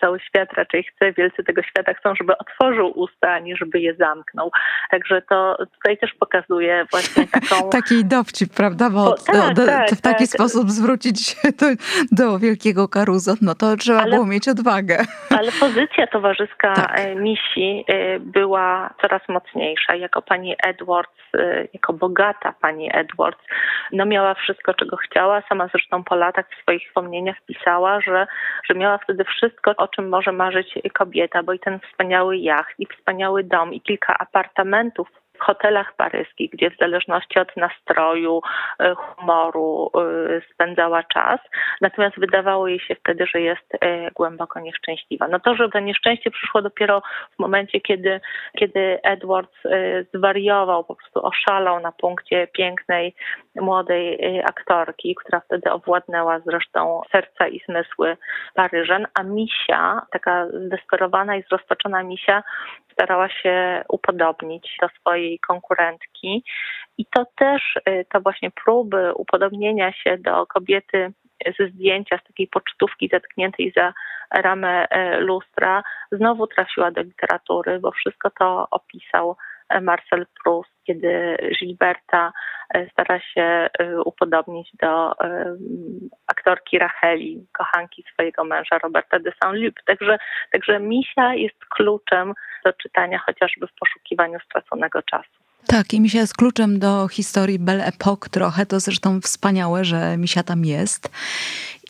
cały 0.01 0.21
świat 0.21 0.53
raczej 0.53 0.85
chce, 0.85 1.13
wielcy 1.13 1.45
tego 1.45 1.63
świata 1.63 1.95
chcą, 1.95 2.15
żeby 2.15 2.33
otworzył 2.39 2.93
usta, 2.95 3.31
a 3.31 3.39
nie 3.39 3.57
żeby 3.57 3.81
je 3.81 3.95
zamknął. 3.95 4.51
Także 4.91 5.23
to 5.23 5.57
tutaj 5.75 5.99
też 5.99 6.15
pokazuje 6.21 6.87
właśnie 6.91 7.27
taką... 7.41 7.71
Taki 7.71 8.05
dowcip, 8.05 8.55
prawda? 8.55 8.91
Bo 8.91 9.05
o, 9.05 9.15
tak, 9.15 9.55
do, 9.55 9.67
tak, 9.67 9.91
w 9.91 10.01
taki 10.01 10.25
tak. 10.25 10.29
sposób 10.29 10.71
zwrócić 10.71 11.27
się 11.27 11.49
do, 11.61 11.67
do 12.13 12.39
wielkiego 12.39 12.89
Karuzo, 12.89 13.35
no 13.43 13.55
to 13.55 13.77
trzeba 13.77 14.01
ale, 14.01 14.11
było 14.11 14.27
mieć 14.27 14.49
odwagę. 14.49 14.99
Ale 15.39 15.53
pozycja 15.61 16.07
towarzyska 16.07 16.75
tak. 16.75 17.01
E, 17.01 17.15
Misi 17.15 17.85
e, 17.89 18.21
była 18.21 18.95
coraz 19.03 19.23
mocniejsza. 19.29 19.95
Jako 19.95 20.23
pani 20.23 20.57
Edwards, 20.65 21.35
e, 21.35 21.69
jako 21.73 21.93
bogata 21.93 22.55
pani 22.61 22.91
Edwards, 22.93 23.41
no 23.93 24.07
miała 24.07 24.35
wszystko, 24.35 24.75
czego 24.75 24.97
chciała. 24.97 25.43
Sama 25.49 25.69
zresztą 25.69 26.05
po 26.05 26.15
latach 26.15 26.47
w 26.51 26.63
swoich 26.63 26.83
wspomnieniach 26.89 27.37
pisała, 27.47 27.82
że, 28.01 28.27
że 28.65 28.75
miała 28.75 28.99
wtedy 28.99 29.25
wszystko, 29.25 29.77
o 29.77 29.89
czym 29.89 30.09
może 30.09 30.33
marzyć 30.33 30.79
kobieta, 30.95 31.43
bo 31.43 31.53
i 31.53 31.59
ten 31.59 31.81
wspaniały 31.81 32.37
jacht, 32.37 32.75
i 32.79 32.87
wspaniały 32.87 33.45
dom, 33.45 33.75
i 33.75 33.81
kilka 33.81 34.19
apartamentów 34.19 35.09
w 35.43 35.45
hotelach 35.45 35.97
paryskich, 35.97 36.51
gdzie 36.51 36.71
w 36.71 36.79
zależności 36.79 37.39
od 37.39 37.57
nastroju, 37.57 38.41
e, 38.79 38.95
humoru 38.95 39.91
e, 39.95 40.01
spędzała 40.55 41.03
czas. 41.03 41.41
Natomiast 41.81 42.19
wydawało 42.19 42.69
jej 42.69 42.81
się 42.81 42.95
wtedy, 42.95 43.27
że 43.27 43.41
jest 43.41 43.75
e, 43.81 44.11
głęboko 44.11 44.61
nieszczęśliwa. 44.61 45.29
No 45.29 45.41
to, 45.41 45.55
że 45.55 45.69
to 45.69 45.81
nieszczęście 45.81 46.31
przyszło 46.31 46.63
dopiero 46.63 47.03
w 47.37 47.39
momencie, 47.39 47.81
kiedy, 47.81 48.21
kiedy 48.59 48.99
Edwards 49.03 49.53
zwariował, 50.15 50.85
po 50.85 50.95
prostu 50.95 51.27
oszalał 51.27 51.81
na 51.81 51.93
punkcie 51.93 52.47
pięknej, 52.47 53.15
młodej 53.57 54.19
aktorki, 54.45 55.15
która 55.15 55.41
wtedy 55.41 55.71
owładnęła 55.71 56.41
zresztą 56.41 57.01
serca 57.13 57.49
i 57.49 57.61
zmysły 57.69 58.17
Paryżan, 58.55 59.07
a 59.15 59.23
Misia, 59.23 60.03
taka 60.13 60.47
zdesperowana 60.67 61.37
i 61.37 61.43
zrozpaczona 61.43 62.03
Misia, 62.03 62.43
starała 62.93 63.29
się 63.29 63.85
upodobnić 63.89 64.77
do 64.81 64.89
swojej 64.89 65.39
konkurentki. 65.39 66.45
I 66.99 67.07
to 67.07 67.27
też, 67.37 67.77
y, 67.89 68.07
to 68.13 68.21
właśnie 68.21 68.51
próby 68.65 69.13
upodobnienia 69.15 69.93
się 69.93 70.19
do 70.19 70.47
kobiety 70.47 71.13
ze 71.59 71.69
zdjęcia, 71.69 72.19
z 72.19 72.27
takiej 72.27 72.49
pocztówki 72.49 73.09
zatkniętej 73.09 73.73
za 73.77 73.93
ramę 74.31 74.87
y, 74.87 75.21
lustra, 75.21 75.83
znowu 76.13 76.47
trafiła 76.47 76.91
do 76.91 77.03
literatury, 77.03 77.79
bo 77.79 77.91
wszystko 77.91 78.31
to 78.31 78.67
opisał 78.71 79.31
y, 79.31 79.52
Marcel 79.81 80.27
Proust, 80.43 80.71
kiedy 80.85 81.37
Gilberta 81.61 82.33
stara 82.93 83.21
się 83.21 83.69
upodobnić 84.05 84.71
do 84.83 85.13
aktorki 86.27 86.79
Racheli, 86.79 87.47
kochanki 87.53 88.05
swojego 88.13 88.45
męża 88.45 88.79
Roberta 88.79 89.19
de 89.19 89.33
Saint-Luc. 89.43 89.75
Także, 89.87 90.19
także 90.53 90.81
jest 91.35 91.65
kluczem 91.71 92.33
do 92.65 92.73
czytania 92.73 93.19
chociażby 93.19 93.67
w 93.67 93.75
poszukiwaniu 93.81 94.41
straconego 94.41 95.03
czasu. 95.03 95.42
Tak, 95.67 95.95
i 95.95 96.01
Misia 96.01 96.21
jest 96.21 96.35
kluczem 96.35 96.79
do 96.79 97.09
historii 97.09 97.59
Belle 97.59 97.85
Epoque 97.85 98.29
trochę. 98.31 98.67
To 98.67 98.81
zresztą 98.81 99.21
wspaniałe, 99.21 99.85
że 99.85 100.17
Misia 100.17 100.43
tam 100.43 100.65
jest 100.65 101.09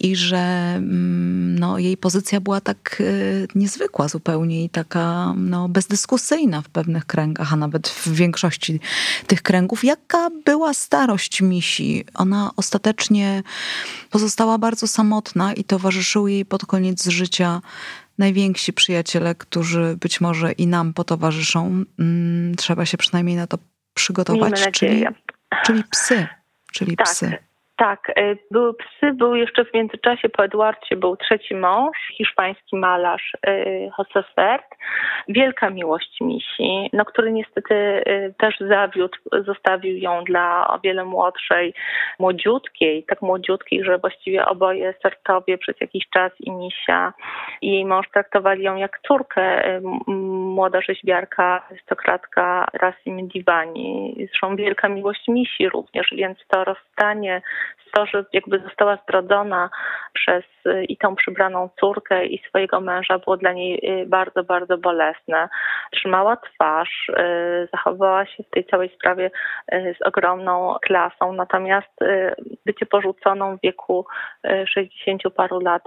i 0.01 0.17
że 0.17 0.39
mm, 0.77 1.59
no, 1.59 1.79
jej 1.79 1.97
pozycja 1.97 2.41
była 2.41 2.61
tak 2.61 2.97
y, 3.01 3.49
niezwykła 3.55 4.09
zupełnie 4.09 4.65
i 4.65 4.71
taka 4.71 5.35
no, 5.37 5.69
bezdyskusyjna 5.69 6.63
w 6.63 6.69
pewnych 6.69 7.07
kręgach, 7.07 7.53
a 7.53 7.57
nawet 7.57 7.89
w 7.89 8.09
większości 8.13 8.81
tych 9.27 9.43
kręgów. 9.43 9.85
Jaka 9.85 10.31
była 10.45 10.75
starość 10.75 11.43
Misi? 11.43 12.05
Ona 12.15 12.51
ostatecznie 12.57 13.43
pozostała 14.11 14.59
bardzo 14.59 14.87
samotna 14.87 15.53
i 15.53 15.65
towarzyszyły 15.65 16.33
jej 16.33 16.45
pod 16.45 16.67
koniec 16.67 17.07
życia 17.07 17.61
najwięksi 18.23 18.73
przyjaciele, 18.73 19.35
którzy 19.35 19.97
być 20.01 20.21
może 20.21 20.53
i 20.53 20.67
nam 20.67 20.95
potowarzyszą. 20.95 21.85
Mm, 21.99 22.55
trzeba 22.55 22.87
się 22.87 22.97
przynajmniej 22.99 23.37
na 23.37 23.47
to 23.47 23.59
przygotować, 23.95 24.69
czyli, 24.73 25.05
czyli 25.65 25.85
psy. 25.91 26.27
Czyli 26.73 26.97
tak. 26.97 27.07
psy. 27.07 27.37
Tak, 27.83 28.13
e, 28.17 28.37
były 28.51 28.75
psy, 28.75 29.13
był 29.13 29.35
jeszcze 29.35 29.65
w 29.65 29.75
międzyczasie 29.75 30.29
po 30.29 30.45
Edwardzie 30.45 30.97
był 30.97 31.17
trzeci 31.17 31.55
mąż, 31.55 31.97
hiszpański 32.17 32.77
malarz 32.77 33.33
e, 33.43 33.65
José 33.89 34.25
Fert. 34.35 34.67
Wielka 35.29 35.71
miłość 35.71 36.21
misi, 36.21 36.91
no, 36.93 37.05
który 37.05 37.33
niestety 37.33 37.75
e, 37.75 38.33
też 38.33 38.55
zawiódł, 38.61 39.19
zostawił 39.47 39.97
ją 39.97 40.25
dla 40.25 40.69
o 40.69 40.79
wiele 40.79 41.05
młodszej, 41.05 41.75
młodziutkiej, 42.19 43.05
tak 43.05 43.23
młodziutkiej, 43.23 43.85
że 43.85 43.99
właściwie 43.99 44.47
oboje 44.47 44.95
sertowie 45.03 45.59
przez 45.59 45.81
jakiś 45.81 46.09
czas 46.11 46.33
i 46.41 46.51
misia 46.51 47.13
i 47.63 47.73
jej 47.73 47.85
mąż 47.85 48.11
traktowali 48.11 48.63
ją 48.63 48.77
jak 48.77 49.01
córkę, 49.09 49.63
młoda 50.57 50.81
rzeźbiarka, 50.81 51.63
arystokratka 51.71 52.67
Rasim 52.73 53.29
Divani. 53.29 54.15
Zresztą 54.29 54.57
wielka 54.57 54.89
miłość 54.89 55.29
misi 55.29 55.69
również, 55.69 56.09
więc 56.17 56.39
to 56.49 56.65
rozstanie 56.65 57.43
to, 57.95 58.05
jakby 58.33 58.59
została 58.59 58.97
zdradzona 58.97 59.71
przez 60.13 60.45
y, 60.67 60.85
i 60.85 60.97
tą 60.97 61.17
przybraną 61.17 61.69
córkę 61.81 62.27
i 62.27 62.43
swojego 62.49 62.81
męża 62.81 63.19
było 63.19 63.37
dla 63.37 63.53
niej 63.53 64.01
y, 64.03 64.07
bardzo, 64.07 64.45
bardzo 64.45 64.79
bolesne. 64.79 65.49
Trzymała 65.93 66.37
twarz, 66.37 67.09
y, 67.09 67.69
zachowała 67.73 68.27
się 68.27 68.43
w 68.43 68.51
tej 68.51 68.65
całej 68.65 68.89
sprawie 68.89 69.31
z 69.73 70.03
ogromną 70.07 70.77
klasą, 70.83 71.33
natomiast 71.33 71.99
bycie 72.67 72.87
porzuconą 72.87 73.57
w 73.57 73.61
wieku 73.61 74.07
60 74.67 75.23
paru 75.37 75.61
lat 75.61 75.83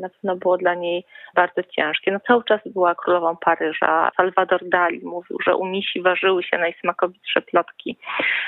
na 0.00 0.08
pewno 0.08 0.36
było 0.36 0.56
dla 0.56 0.74
niej 0.74 1.04
bardzo 1.34 1.62
ciężkie. 1.62 2.12
No 2.12 2.20
cały 2.26 2.44
czas 2.44 2.60
była 2.66 2.94
królową 2.94 3.36
Paryża. 3.36 4.10
Salvador 4.16 4.68
Dali 4.68 5.00
mówił, 5.04 5.38
że 5.46 5.56
u 5.56 5.66
misi 5.66 6.02
ważyły 6.02 6.42
się 6.42 6.58
najsmakowitsze 6.58 7.42
plotki 7.42 7.98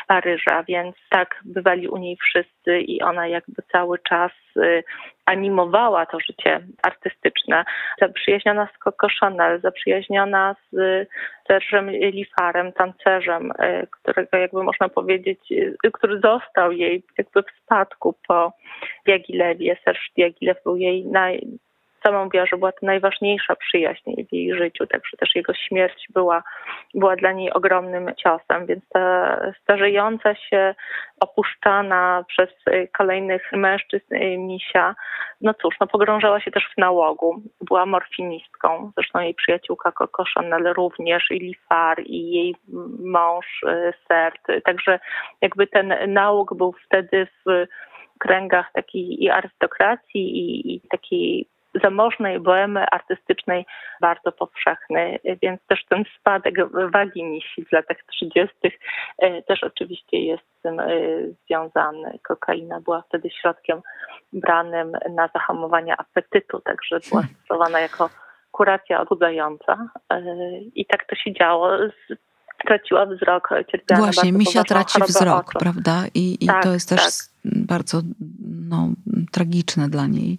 Paryża, 0.06 0.62
więc 0.68 0.96
tak 1.10 1.40
bywali 1.44 1.88
u 1.88 1.96
niej 1.96 2.16
wszyscy 2.16 2.69
i 2.78 3.02
ona 3.02 3.26
jakby 3.26 3.62
cały 3.72 3.98
czas 3.98 4.32
y, 4.56 4.84
animowała 5.26 6.06
to 6.06 6.20
życie 6.20 6.60
artystyczne. 6.82 7.64
Zaprzyjaźniona 8.00 8.68
z 8.74 8.78
Coco 8.78 9.06
Chanel, 9.20 9.60
zaprzyjaźniona 9.60 10.56
z 10.72 10.76
Serge'em 11.48 11.90
Lifarem, 12.12 12.72
tancerzem, 12.72 13.50
y, 13.50 13.86
którego 13.90 14.36
jakby 14.36 14.62
można 14.62 14.88
powiedzieć, 14.88 15.40
y, 15.52 15.76
który 15.92 16.20
został 16.20 16.72
jej 16.72 17.02
jakby 17.18 17.42
w 17.42 17.64
spadku 17.64 18.14
po 18.28 18.52
Diagilewie. 19.06 19.76
Serge 19.84 20.00
Diaghilev 20.16 20.60
był 20.64 20.76
jej 20.76 21.06
naj, 21.06 21.58
sama 22.02 22.24
mówiła, 22.24 22.46
że 22.46 22.56
była 22.56 22.72
to 22.72 22.86
najważniejsza 22.86 23.56
przyjaźń 23.56 24.10
w 24.28 24.32
jej 24.32 24.54
życiu, 24.54 24.86
także 24.86 25.16
też 25.16 25.34
jego 25.34 25.54
śmierć 25.54 26.06
była, 26.14 26.42
była 26.94 27.16
dla 27.16 27.32
niej 27.32 27.52
ogromnym 27.52 28.14
ciosem, 28.16 28.66
więc 28.66 28.88
ta 28.88 29.36
starzejąca 29.62 30.34
się, 30.34 30.74
opuszczana 31.20 32.24
przez 32.28 32.48
kolejnych 32.98 33.52
mężczyzn 33.52 34.14
misia, 34.38 34.94
no 35.40 35.54
cóż, 35.54 35.74
no 35.80 35.86
pogrążała 35.86 36.40
się 36.40 36.50
też 36.50 36.64
w 36.74 36.78
nałogu. 36.78 37.42
Była 37.60 37.86
morfinistką, 37.86 38.92
zresztą 38.96 39.20
jej 39.20 39.34
przyjaciółka 39.34 39.92
Coco 39.92 40.24
Chanel 40.34 40.72
również, 40.76 41.30
i 41.30 41.38
Lifar, 41.38 42.00
i 42.00 42.30
jej 42.30 42.56
mąż 42.98 43.62
y, 43.62 43.92
Sert, 44.08 44.46
także 44.64 45.00
jakby 45.40 45.66
ten 45.66 45.94
nałóg 46.08 46.54
był 46.54 46.74
wtedy 46.86 47.26
w 47.46 47.66
kręgach 48.18 48.72
takiej 48.72 49.24
i 49.24 49.30
arystokracji 49.30 50.38
i, 50.38 50.74
i 50.74 50.80
takiej 50.80 51.46
zamożnej 51.82 52.40
boemy 52.40 52.84
artystycznej 52.90 53.66
bardzo 54.00 54.32
powszechny, 54.32 55.18
więc 55.42 55.60
też 55.66 55.84
ten 55.88 56.04
spadek 56.18 56.54
wagi 56.92 57.24
misi 57.24 57.64
w 57.64 57.72
latach 57.72 57.96
30. 58.06 58.56
E, 59.18 59.42
też 59.42 59.64
oczywiście 59.64 60.18
jest 60.24 60.42
z 60.58 60.62
tym 60.62 60.80
e, 60.80 60.88
związany. 61.46 62.18
Kokaina 62.28 62.80
była 62.80 63.02
wtedy 63.02 63.30
środkiem 63.40 63.80
branym 64.32 64.92
na 65.10 65.28
zahamowanie 65.34 65.96
apetytu, 65.96 66.60
także 66.60 67.00
była 67.10 67.22
stosowana 67.44 67.80
jako 67.80 68.10
kuracja 68.50 69.00
odchudzająca 69.00 69.88
e, 70.12 70.22
i 70.74 70.86
tak 70.86 71.06
to 71.06 71.16
się 71.16 71.32
działo 71.32 71.78
traciła 72.66 73.06
wzrok, 73.06 73.48
cierpiała 73.70 74.00
Właśnie, 74.00 74.32
misia 74.32 74.64
traci 74.64 75.02
wzrok, 75.02 75.48
oczu. 75.48 75.58
prawda? 75.58 76.04
I, 76.14 76.44
i 76.44 76.46
tak, 76.46 76.62
to 76.62 76.72
jest 76.72 76.88
też 76.88 77.00
tak. 77.00 77.12
bardzo 77.44 78.00
no, 78.70 78.88
tragiczne 79.32 79.88
dla 79.88 80.06
niej. 80.06 80.38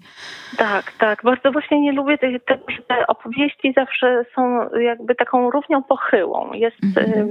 Tak, 0.57 0.91
tak. 0.91 1.23
Bardzo 1.23 1.51
właśnie 1.51 1.81
nie 1.81 1.91
lubię 1.91 2.17
że 2.21 2.39
te 2.87 3.07
opowieści 3.07 3.73
zawsze 3.77 4.25
są 4.35 4.69
jakby 4.79 5.15
taką 5.15 5.51
równią 5.51 5.83
pochyłą. 5.83 6.53
Jest, 6.53 6.83
mhm. 6.83 7.27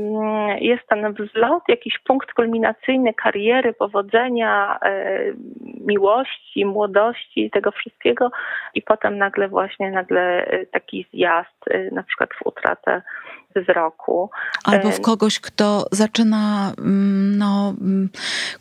jest 0.60 0.82
ten 0.88 1.14
wzlot, 1.14 1.62
jakiś 1.68 1.98
punkt 1.98 2.32
kulminacyjny 2.32 3.14
kariery, 3.14 3.72
powodzenia, 3.72 4.78
e, 4.82 5.18
miłości, 5.86 6.64
młodości, 6.64 7.50
tego 7.50 7.70
wszystkiego 7.70 8.30
i 8.74 8.82
potem 8.82 9.18
nagle 9.18 9.48
właśnie 9.48 9.90
nagle 9.90 10.46
e, 10.46 10.66
taki 10.66 11.06
zjazd, 11.12 11.68
e, 11.70 11.90
na 11.94 12.02
przykład 12.02 12.30
w 12.34 12.46
utratę 12.46 13.02
wzroku. 13.56 14.30
Albo 14.64 14.90
w 14.90 15.00
kogoś, 15.00 15.40
kto 15.40 15.86
zaczyna 15.92 16.72
mm, 16.78 17.38
no, 17.38 17.74
mm, 17.80 18.08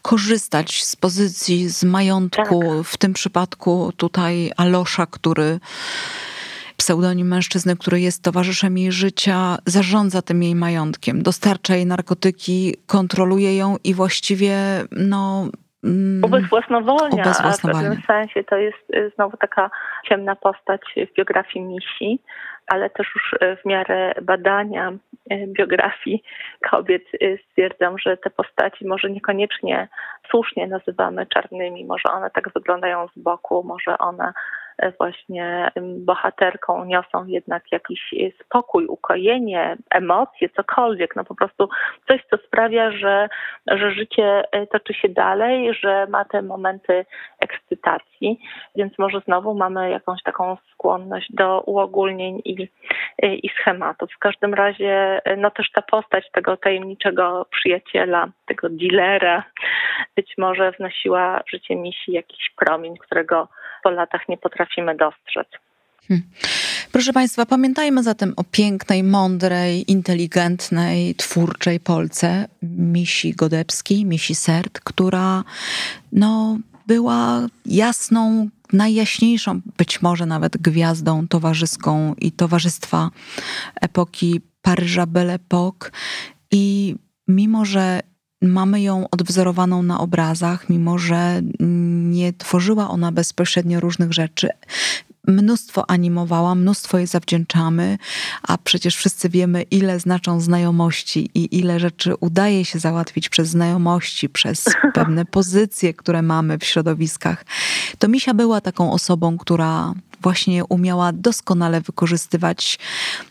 korzystać 0.01 0.83
z 0.83 0.95
pozycji, 0.95 1.69
z 1.69 1.83
majątku. 1.83 2.59
Tak. 2.59 2.83
W 2.83 2.97
tym 2.97 3.13
przypadku 3.13 3.91
tutaj 3.97 4.51
Alosza, 4.57 5.05
który 5.05 5.59
pseudonim 6.77 7.27
mężczyzny, 7.27 7.77
który 7.77 7.99
jest 7.99 8.23
towarzyszem 8.23 8.77
jej 8.77 8.91
życia, 8.91 9.57
zarządza 9.65 10.21
tym 10.21 10.43
jej 10.43 10.55
majątkiem, 10.55 11.23
dostarcza 11.23 11.75
jej 11.75 11.85
narkotyki, 11.85 12.75
kontroluje 12.87 13.57
ją 13.57 13.75
i 13.83 13.93
właściwie 13.93 14.55
no, 14.91 15.49
mm, 15.83 16.23
Ubezwłasnowolnia, 16.25 17.23
a 17.43 17.51
w 17.51 17.61
pewnym 17.61 18.01
sensie 18.07 18.43
to 18.43 18.57
jest 18.57 18.77
y, 18.95 19.11
znowu 19.15 19.37
taka 19.37 19.69
ciemna 20.09 20.35
postać 20.35 20.81
w 21.11 21.13
biografii 21.17 21.65
Misi, 21.65 22.21
ale 22.69 22.89
też 22.89 23.07
już 23.15 23.33
y, 23.33 23.57
w 23.61 23.65
miarę 23.65 24.13
badania 24.21 24.91
y, 25.31 25.47
biografii 25.47 26.23
kobiet 26.69 27.03
stwierdzam, 27.49 27.99
że 27.99 28.17
te 28.17 28.29
postaci 28.29 28.87
może 28.87 29.09
niekoniecznie 29.09 29.87
słusznie 30.29 30.67
nazywamy 30.67 31.25
czarnymi, 31.25 31.85
może 31.85 32.09
one 32.11 32.29
tak 32.29 32.53
wyglądają 32.53 33.07
z 33.07 33.19
boku, 33.19 33.63
może 33.63 33.97
one 33.97 34.33
właśnie 34.97 35.71
bohaterką 35.97 36.85
niosą 36.85 37.25
jednak 37.25 37.63
jakiś 37.71 38.13
spokój, 38.45 38.85
ukojenie, 38.85 39.77
emocje, 39.89 40.49
cokolwiek, 40.49 41.15
no 41.15 41.23
po 41.23 41.35
prostu 41.35 41.69
coś, 42.07 42.21
co 42.29 42.37
sprawia, 42.37 42.91
że, 42.91 43.29
że 43.67 43.91
życie 43.91 44.43
e, 44.51 44.67
toczy 44.67 44.93
się 44.93 45.09
dalej, 45.09 45.73
że 45.73 46.07
ma 46.07 46.25
te 46.25 46.41
momenty 46.41 47.05
ekscytacji, 47.39 48.39
więc 48.75 48.97
może 48.97 49.19
znowu 49.19 49.53
mamy 49.53 49.89
jakąś 49.89 50.23
taką 50.23 50.57
skłonność 50.73 51.27
do 51.33 51.61
uogólnień 51.61 52.41
i, 52.45 52.67
i 53.23 53.49
schematów. 53.49 54.09
W 54.11 54.19
każdym 54.19 54.53
razie, 54.53 55.21
e, 55.25 55.35
no 55.35 55.51
też 55.51 55.71
ta 55.71 55.81
postać 55.81 56.31
tego 56.31 56.57
tajemniczego 56.57 57.45
przyjaciela, 57.51 58.27
tego 58.47 58.67
dealera, 58.69 59.43
być 60.15 60.33
może 60.37 60.71
wnosiła 60.71 61.41
w 61.47 61.51
życie 61.51 61.75
misi 61.75 62.11
jakiś 62.11 62.51
promień, 62.55 62.97
którego 62.97 63.47
po 63.83 63.89
latach 63.89 64.29
nie 64.29 64.37
potrafimy 64.69 64.95
dostrzec. 64.95 65.47
Hmm. 66.07 66.29
Proszę 66.91 67.13
Państwa, 67.13 67.45
pamiętajmy 67.45 68.03
zatem 68.03 68.33
o 68.35 68.43
pięknej, 68.43 69.03
mądrej, 69.03 69.91
inteligentnej, 69.91 71.15
twórczej 71.15 71.79
Polce, 71.79 72.47
Misi 72.63 73.33
Godebskiej, 73.33 74.05
Misi 74.05 74.35
Sert, 74.35 74.79
która 74.79 75.43
no, 76.11 76.57
była 76.87 77.47
jasną, 77.65 78.49
najjaśniejszą, 78.73 79.61
być 79.77 80.01
może 80.01 80.25
nawet 80.25 80.57
gwiazdą 80.57 81.27
towarzyską 81.27 82.15
i 82.17 82.31
towarzystwa 82.31 83.09
epoki 83.81 84.41
Paryża 84.61 85.05
Belle 85.05 85.35
Époque. 85.39 85.91
I 86.51 86.95
mimo, 87.27 87.65
że 87.65 87.99
mamy 88.41 88.81
ją 88.81 89.09
odwzorowaną 89.09 89.83
na 89.83 89.99
obrazach, 89.99 90.69
mimo 90.69 90.97
że 90.97 91.41
nie 92.09 92.33
tworzyła 92.33 92.89
ona 92.89 93.11
bezpośrednio 93.11 93.79
różnych 93.79 94.13
rzeczy 94.13 94.49
mnóstwo 95.27 95.89
animowała, 95.89 96.55
mnóstwo 96.55 96.97
jej 96.97 97.07
zawdzięczamy, 97.07 97.97
a 98.43 98.57
przecież 98.57 98.95
wszyscy 98.95 99.29
wiemy, 99.29 99.61
ile 99.61 99.99
znaczą 99.99 100.39
znajomości 100.41 101.29
i 101.33 101.59
ile 101.59 101.79
rzeczy 101.79 102.15
udaje 102.15 102.65
się 102.65 102.79
załatwić 102.79 103.29
przez 103.29 103.49
znajomości, 103.49 104.29
przez 104.29 104.65
pewne 104.93 105.25
pozycje, 105.25 105.93
które 105.93 106.21
mamy 106.21 106.57
w 106.57 106.65
środowiskach. 106.65 107.45
To 107.99 108.07
Misia 108.07 108.33
była 108.33 108.61
taką 108.61 108.91
osobą, 108.91 109.37
która 109.37 109.93
właśnie 110.21 110.65
umiała 110.65 111.13
doskonale 111.13 111.81
wykorzystywać 111.81 112.79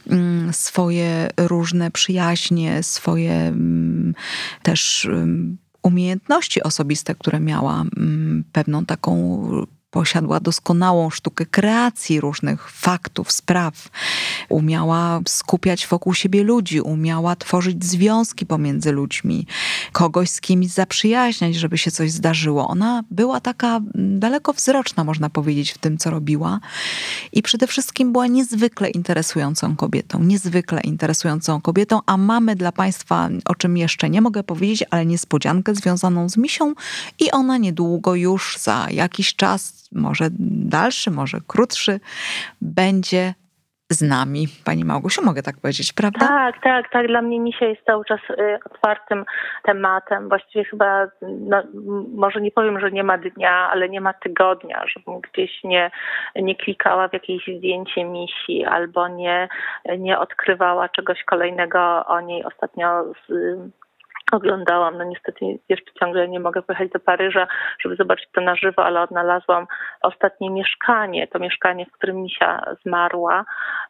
mm, 0.07 0.53
swoje 0.53 1.29
różne 1.37 1.91
przyjaźnie, 1.91 2.83
swoje 2.83 3.33
mm, 3.33 4.15
też 4.63 5.05
mm, 5.05 5.59
umiejętności 5.83 6.63
osobiste, 6.63 7.15
które 7.15 7.41
miała, 7.41 7.85
pewną 8.53 8.85
taką 8.85 9.43
posiadła 9.91 10.41
doskonałą 10.41 11.11
sztukę 11.11 11.47
kreacji 11.47 12.21
różnych 12.21 12.71
faktów, 12.71 13.33
spraw. 13.33 13.89
Umiała 14.49 15.21
skupiać 15.29 15.87
wokół 15.87 16.15
siebie 16.15 16.43
ludzi, 16.43 16.81
umiała 16.81 17.37
tworzyć 17.37 17.85
związki 17.85 18.47
pomiędzy 18.47 18.93
ludźmi, 18.93 19.47
kogoś 19.93 20.31
z 20.31 20.41
kimś 20.41 20.67
zaprzyjaźniać, 20.67 21.55
żeby 21.55 21.79
się 21.79 21.91
coś 21.91 22.13
zdarzyło. 22.13 22.69
Ona 22.69 23.03
była 23.11 23.41
taka 23.41 23.81
dalekowzroczna, 23.95 25.05
można 25.05 25.31
powiedzieć, 25.31 25.73
w 25.73 25.79
tym, 25.79 25.99
co 25.99 26.11
robiła. 26.11 26.61
I 27.33 27.43
przede 27.43 27.67
wszystkim 27.67 28.13
była 28.13 28.27
niezwykle 28.27 28.91
interesującą 28.91 29.77
kobietą, 29.77 30.23
niezwykle 30.23 30.81
interesującą 30.81 31.61
kobietą, 31.61 32.01
a 32.07 32.17
mamy 32.17 32.57
dla 32.57 32.73
Państwa, 32.73 33.29
o 33.45 33.55
czym 33.55 33.77
jeszcze 33.77 34.11
nie 34.11 34.21
mogę 34.21 34.43
powiedzieć, 34.43 34.85
ale 34.91 35.07
niespodziankę 35.07 35.75
związaną 35.75 36.29
z 36.29 36.37
misią 36.37 36.75
i 37.19 37.31
ona 37.31 37.59
niedługo 37.59 38.15
już 38.15 38.59
za 38.61 38.87
jakiś 38.91 39.37
czas 39.37 39.79
może 39.93 40.25
dalszy, 40.71 41.11
może 41.11 41.39
krótszy, 41.47 42.01
będzie 42.61 43.35
z 43.91 44.03
nami. 44.03 44.47
Pani 44.65 44.85
Małgosiu, 44.85 45.25
mogę 45.25 45.43
tak 45.43 45.57
powiedzieć, 45.61 45.93
prawda? 45.93 46.27
Tak, 46.29 46.63
tak, 46.63 46.91
tak. 46.93 47.07
Dla 47.07 47.23
mnie 47.23 47.41
misia 47.41 47.67
jest 47.67 47.85
cały 47.87 48.05
czas 48.05 48.21
y, 48.31 48.59
otwartym 48.65 49.25
tematem. 49.63 50.29
Właściwie 50.29 50.65
chyba, 50.65 51.07
no, 51.23 51.63
może 52.15 52.41
nie 52.41 52.51
powiem, 52.51 52.81
że 52.81 52.91
nie 52.91 53.05
ma 53.05 53.19
dnia, 53.19 53.69
ale 53.71 53.89
nie 53.89 54.01
ma 54.01 54.13
tygodnia, 54.13 54.85
żebym 54.87 55.21
gdzieś 55.21 55.65
nie, 55.65 55.91
nie 56.37 56.57
klikała 56.57 57.09
w 57.09 57.13
jakieś 57.13 57.43
zdjęcie 57.59 58.05
misi 58.05 58.65
albo 58.65 59.09
nie, 59.09 59.49
nie 59.99 60.19
odkrywała 60.19 60.89
czegoś 60.89 61.25
kolejnego 61.25 62.07
o 62.07 62.21
niej. 62.21 62.45
Ostatnio 62.45 63.05
z, 63.29 63.33
oglądałam. 64.33 64.99
No 64.99 65.05
niestety 65.05 65.45
jeszcze 65.69 65.93
ciągle 66.01 66.29
nie 66.29 66.41
mogę 66.41 66.63
pojechać 66.63 66.91
do 66.91 67.01
Paryża, 67.01 67.47
żeby 67.81 67.97
zobaczyć 67.97 68.29
to 68.33 68.41
na 68.41 68.57
żywo, 68.57 68.85
ale 68.85 69.01
odnalazłam 69.01 69.67
ostatnie 70.03 70.51
mieszkanie, 70.51 71.29
to 71.29 71.39
mieszkanie, 71.39 71.87
w 71.87 71.93
którym 71.93 72.23
Misia 72.23 72.75
zmarła, 72.87 73.45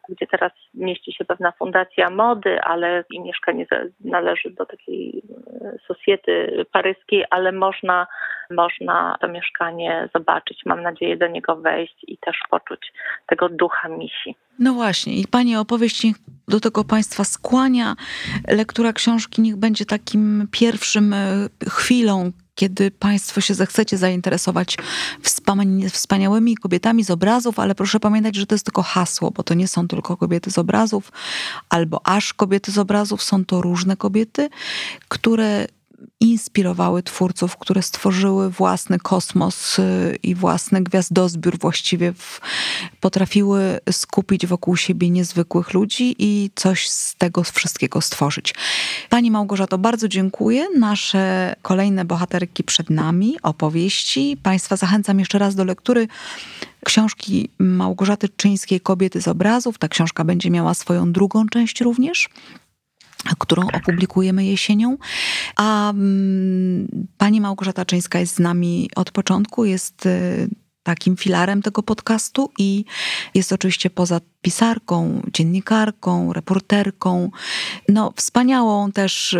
gdzie 0.09 0.27
teraz 0.27 0.51
mieści 0.73 1.13
się 1.13 1.25
pewna 1.25 1.51
fundacja 1.51 2.09
mody, 2.09 2.61
ale 2.61 3.03
i 3.11 3.21
mieszkanie 3.21 3.65
należy 3.99 4.49
do 4.49 4.65
takiej 4.65 5.23
e, 5.61 5.77
socjety 5.87 6.65
paryskiej, 6.71 7.25
ale 7.29 7.51
można, 7.51 8.07
można 8.49 9.17
to 9.21 9.27
mieszkanie 9.27 10.09
zobaczyć. 10.15 10.61
Mam 10.65 10.81
nadzieję 10.81 11.17
do 11.17 11.27
niego 11.27 11.55
wejść 11.55 11.95
i 12.07 12.17
też 12.17 12.37
poczuć 12.49 12.93
tego 13.27 13.49
ducha 13.49 13.89
Misi. 13.89 14.35
No 14.59 14.73
właśnie, 14.73 15.15
i 15.15 15.27
Pani 15.27 15.55
opowieść 15.55 16.07
do 16.47 16.59
tego 16.59 16.83
Państwa 16.83 17.23
skłania. 17.23 17.95
Lektura 18.47 18.93
książki 18.93 19.41
niech 19.41 19.55
będzie 19.55 19.85
takim 19.85 20.47
pierwszym 20.51 21.13
e, 21.13 21.49
chwilą, 21.69 22.31
kiedy 22.55 22.91
Państwo 22.91 23.41
się 23.41 23.53
zechcecie 23.53 23.97
zainteresować 23.97 24.77
wspaniałymi 25.91 26.57
kobietami 26.57 27.03
z 27.03 27.11
obrazów, 27.11 27.59
ale 27.59 27.75
proszę 27.75 27.99
pamiętać, 27.99 28.35
że 28.35 28.45
to 28.45 28.55
jest 28.55 28.65
tylko 28.65 28.81
hasło, 28.81 29.31
bo 29.31 29.43
to 29.43 29.53
nie 29.53 29.67
są 29.67 29.87
tylko 29.87 30.17
kobiety 30.17 30.51
z 30.51 30.57
obrazów, 30.57 31.11
albo 31.69 32.01
aż 32.03 32.33
kobiety 32.33 32.71
z 32.71 32.77
obrazów, 32.77 33.23
są 33.23 33.45
to 33.45 33.61
różne 33.61 33.97
kobiety, 33.97 34.49
które 35.07 35.67
inspirowały 36.19 37.03
twórców, 37.03 37.57
które 37.57 37.81
stworzyły 37.81 38.49
własny 38.49 38.99
kosmos 38.99 39.79
y, 39.79 40.17
i 40.23 40.35
własny 40.35 40.83
gwiazdozbiór, 40.83 41.59
właściwie 41.59 42.13
w, 42.13 42.41
potrafiły 42.99 43.79
skupić 43.91 44.47
wokół 44.47 44.77
siebie 44.77 45.09
niezwykłych 45.09 45.73
ludzi 45.73 46.15
i 46.19 46.49
coś 46.55 46.89
z 46.89 47.15
tego 47.15 47.43
wszystkiego 47.43 48.01
stworzyć. 48.01 48.55
Pani 49.09 49.31
Małgorzato, 49.31 49.77
bardzo 49.77 50.07
dziękuję. 50.07 50.65
Nasze 50.77 51.55
kolejne 51.61 52.05
bohaterki 52.05 52.63
przed 52.63 52.89
nami, 52.89 53.37
opowieści. 53.43 54.37
Państwa 54.43 54.75
zachęcam 54.75 55.19
jeszcze 55.19 55.39
raz 55.39 55.55
do 55.55 55.63
lektury 55.63 56.07
książki 56.85 57.49
Małgorzaty 57.59 58.29
Czyńskiej 58.29 58.81
Kobiety 58.81 59.21
z 59.21 59.27
obrazów. 59.27 59.77
Ta 59.77 59.87
książka 59.87 60.23
będzie 60.23 60.49
miała 60.51 60.73
swoją 60.73 61.11
drugą 61.11 61.47
część 61.47 61.81
również 61.81 62.29
którą 63.39 63.67
opublikujemy 63.73 64.45
jesienią. 64.45 64.97
A 65.55 65.89
mm, 65.89 67.07
pani 67.17 67.41
Małgorzata 67.41 67.85
Czyńska 67.85 68.19
jest 68.19 68.35
z 68.35 68.39
nami 68.39 68.89
od 68.95 69.11
początku, 69.11 69.65
jest 69.65 70.05
y, 70.05 70.49
takim 70.83 71.17
filarem 71.17 71.61
tego 71.61 71.83
podcastu 71.83 72.51
i 72.57 72.85
jest 73.33 73.53
oczywiście 73.53 73.89
poza 73.89 74.21
pisarką, 74.41 75.21
dziennikarką, 75.33 76.33
reporterką, 76.33 77.31
no 77.89 78.13
wspaniałą 78.15 78.91
też 78.91 79.37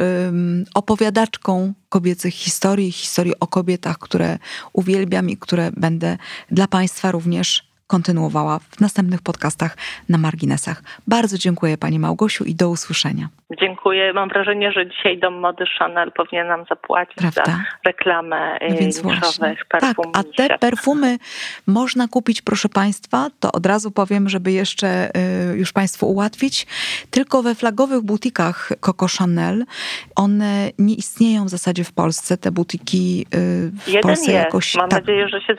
opowiadaczką 0.73 1.73
kobiecych 1.89 2.33
historii, 2.33 2.91
historii 2.91 3.33
o 3.39 3.47
kobietach, 3.47 3.99
które 3.99 4.39
uwielbiam 4.73 5.29
i 5.29 5.37
które 5.37 5.71
będę 5.71 6.17
dla 6.51 6.67
Państwa 6.67 7.11
również 7.11 7.68
kontynuowała 7.89 8.59
w 8.59 8.81
następnych 8.81 9.21
podcastach 9.21 9.77
na 10.09 10.17
marginesach. 10.17 10.83
Bardzo 11.07 11.37
dziękuję 11.37 11.77
Pani 11.77 11.99
Małgosiu 11.99 12.43
i 12.43 12.55
do 12.55 12.69
usłyszenia. 12.69 13.29
Dziękuję. 13.61 14.13
Mam 14.13 14.29
wrażenie, 14.29 14.71
że 14.71 14.89
dzisiaj 14.89 15.19
Dom 15.19 15.39
Mody 15.39 15.65
Chanel 15.79 16.11
powinien 16.11 16.47
nam 16.47 16.65
zapłacić 16.69 17.15
Prawda? 17.15 17.43
za 17.45 17.57
reklamę 17.85 18.57
no 18.69 18.75
więc 18.75 19.01
właśnie. 19.01 19.55
Tak, 19.69 19.97
a 20.13 20.23
te 20.37 20.57
perfumy 20.57 21.17
można 21.67 22.07
kupić, 22.07 22.41
proszę 22.41 22.69
Państwa, 22.69 23.27
to 23.39 23.51
od 23.51 23.65
razu 23.65 23.91
powiem, 23.91 24.29
żeby 24.29 24.51
jeszcze 24.51 25.09
y, 25.53 25.57
już 25.57 25.73
Państwu 25.73 26.11
ułatwić, 26.11 26.67
tylko 27.11 27.43
we 27.43 27.55
flagowych 27.55 28.01
butikach 28.01 28.71
Coco 28.81 29.05
Chanel. 29.19 29.65
One 30.15 30.69
nie 30.79 30.95
istnieją 30.95 31.45
w 31.45 31.49
zasadzie 31.49 31.83
w 31.83 31.91
Polsce, 31.91 32.37
te 32.37 32.51
butiki 32.51 33.25
y, 33.35 33.71
w 33.71 33.87
Jeden 33.87 34.01
Polsce 34.01 34.31
jest. 34.31 34.45
jakoś... 34.45 34.75
Mam 34.75 34.89
tak, 34.89 35.01
nadzieję, 35.01 35.29
że 35.29 35.41
się 35.41 35.55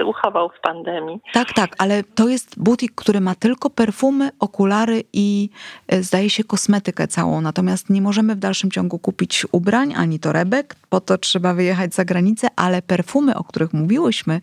y, 0.00 0.04
uchował 0.04 0.48
w 0.48 0.60
pandemii. 0.60 1.20
Tak, 1.32 1.52
tak, 1.52 1.65
ale 1.78 2.04
to 2.04 2.28
jest 2.28 2.54
butik, 2.56 2.92
który 2.94 3.20
ma 3.20 3.34
tylko 3.34 3.70
perfumy, 3.70 4.30
okulary 4.38 5.04
i 5.12 5.50
zdaje 6.00 6.30
się 6.30 6.44
kosmetykę 6.44 7.08
całą 7.08 7.40
Natomiast 7.40 7.90
nie 7.90 8.02
możemy 8.02 8.34
w 8.34 8.38
dalszym 8.38 8.70
ciągu 8.70 8.98
kupić 8.98 9.46
ubrań 9.52 9.94
ani 9.96 10.18
torebek, 10.18 10.76
po 10.88 11.00
to 11.00 11.18
trzeba 11.18 11.54
wyjechać 11.54 11.94
za 11.94 12.04
granicę, 12.04 12.48
ale 12.56 12.82
perfumy, 12.82 13.36
o 13.36 13.44
których 13.44 13.72
mówiłyśmy, 13.72 14.40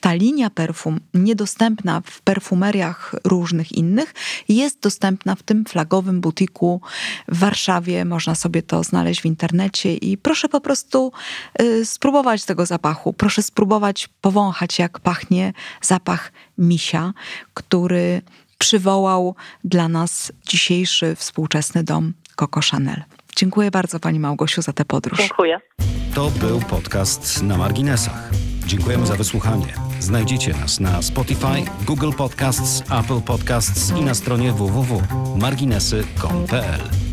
ta 0.00 0.14
linia 0.14 0.50
perfum 0.50 1.00
niedostępna 1.14 2.02
w 2.04 2.20
perfumeriach 2.20 3.14
różnych 3.24 3.72
innych, 3.72 4.14
jest 4.48 4.80
dostępna 4.80 5.34
w 5.34 5.42
tym 5.42 5.64
flagowym 5.64 6.20
butiku 6.20 6.80
w 7.28 7.38
Warszawie. 7.38 8.04
Można 8.04 8.34
sobie 8.34 8.62
to 8.62 8.82
znaleźć 8.82 9.20
w 9.20 9.26
internecie 9.26 9.94
i 9.94 10.16
proszę 10.18 10.48
po 10.48 10.60
prostu 10.60 11.12
y, 11.62 11.86
spróbować 11.86 12.44
tego 12.44 12.66
zapachu. 12.66 13.12
Proszę 13.12 13.42
spróbować 13.42 14.08
powąchać, 14.20 14.78
jak 14.78 15.00
pachnie 15.00 15.52
zapach 15.82 16.32
misia, 16.62 17.12
który 17.54 18.22
przywołał 18.58 19.34
dla 19.64 19.88
nas 19.88 20.32
dzisiejszy 20.48 21.16
współczesny 21.16 21.84
dom 21.84 22.12
Coco 22.36 22.60
Chanel. 22.70 23.02
Dziękuję 23.36 23.70
bardzo 23.70 24.00
Pani 24.00 24.20
Małgosiu 24.20 24.62
za 24.62 24.72
tę 24.72 24.84
podróż. 24.84 25.18
Dziękuję. 25.18 25.60
To 26.14 26.30
był 26.30 26.60
podcast 26.60 27.42
na 27.42 27.56
marginesach. 27.56 28.30
Dziękujemy 28.66 29.06
za 29.06 29.16
wysłuchanie. 29.16 29.74
Znajdziecie 30.00 30.52
nas 30.52 30.80
na 30.80 31.02
Spotify, 31.02 31.64
Google 31.86 32.12
Podcasts, 32.12 32.80
Apple 32.80 33.20
Podcasts 33.20 33.90
i 33.90 34.00
na 34.00 34.14
stronie 34.14 34.52
www.marginesy.pl. 34.52 37.11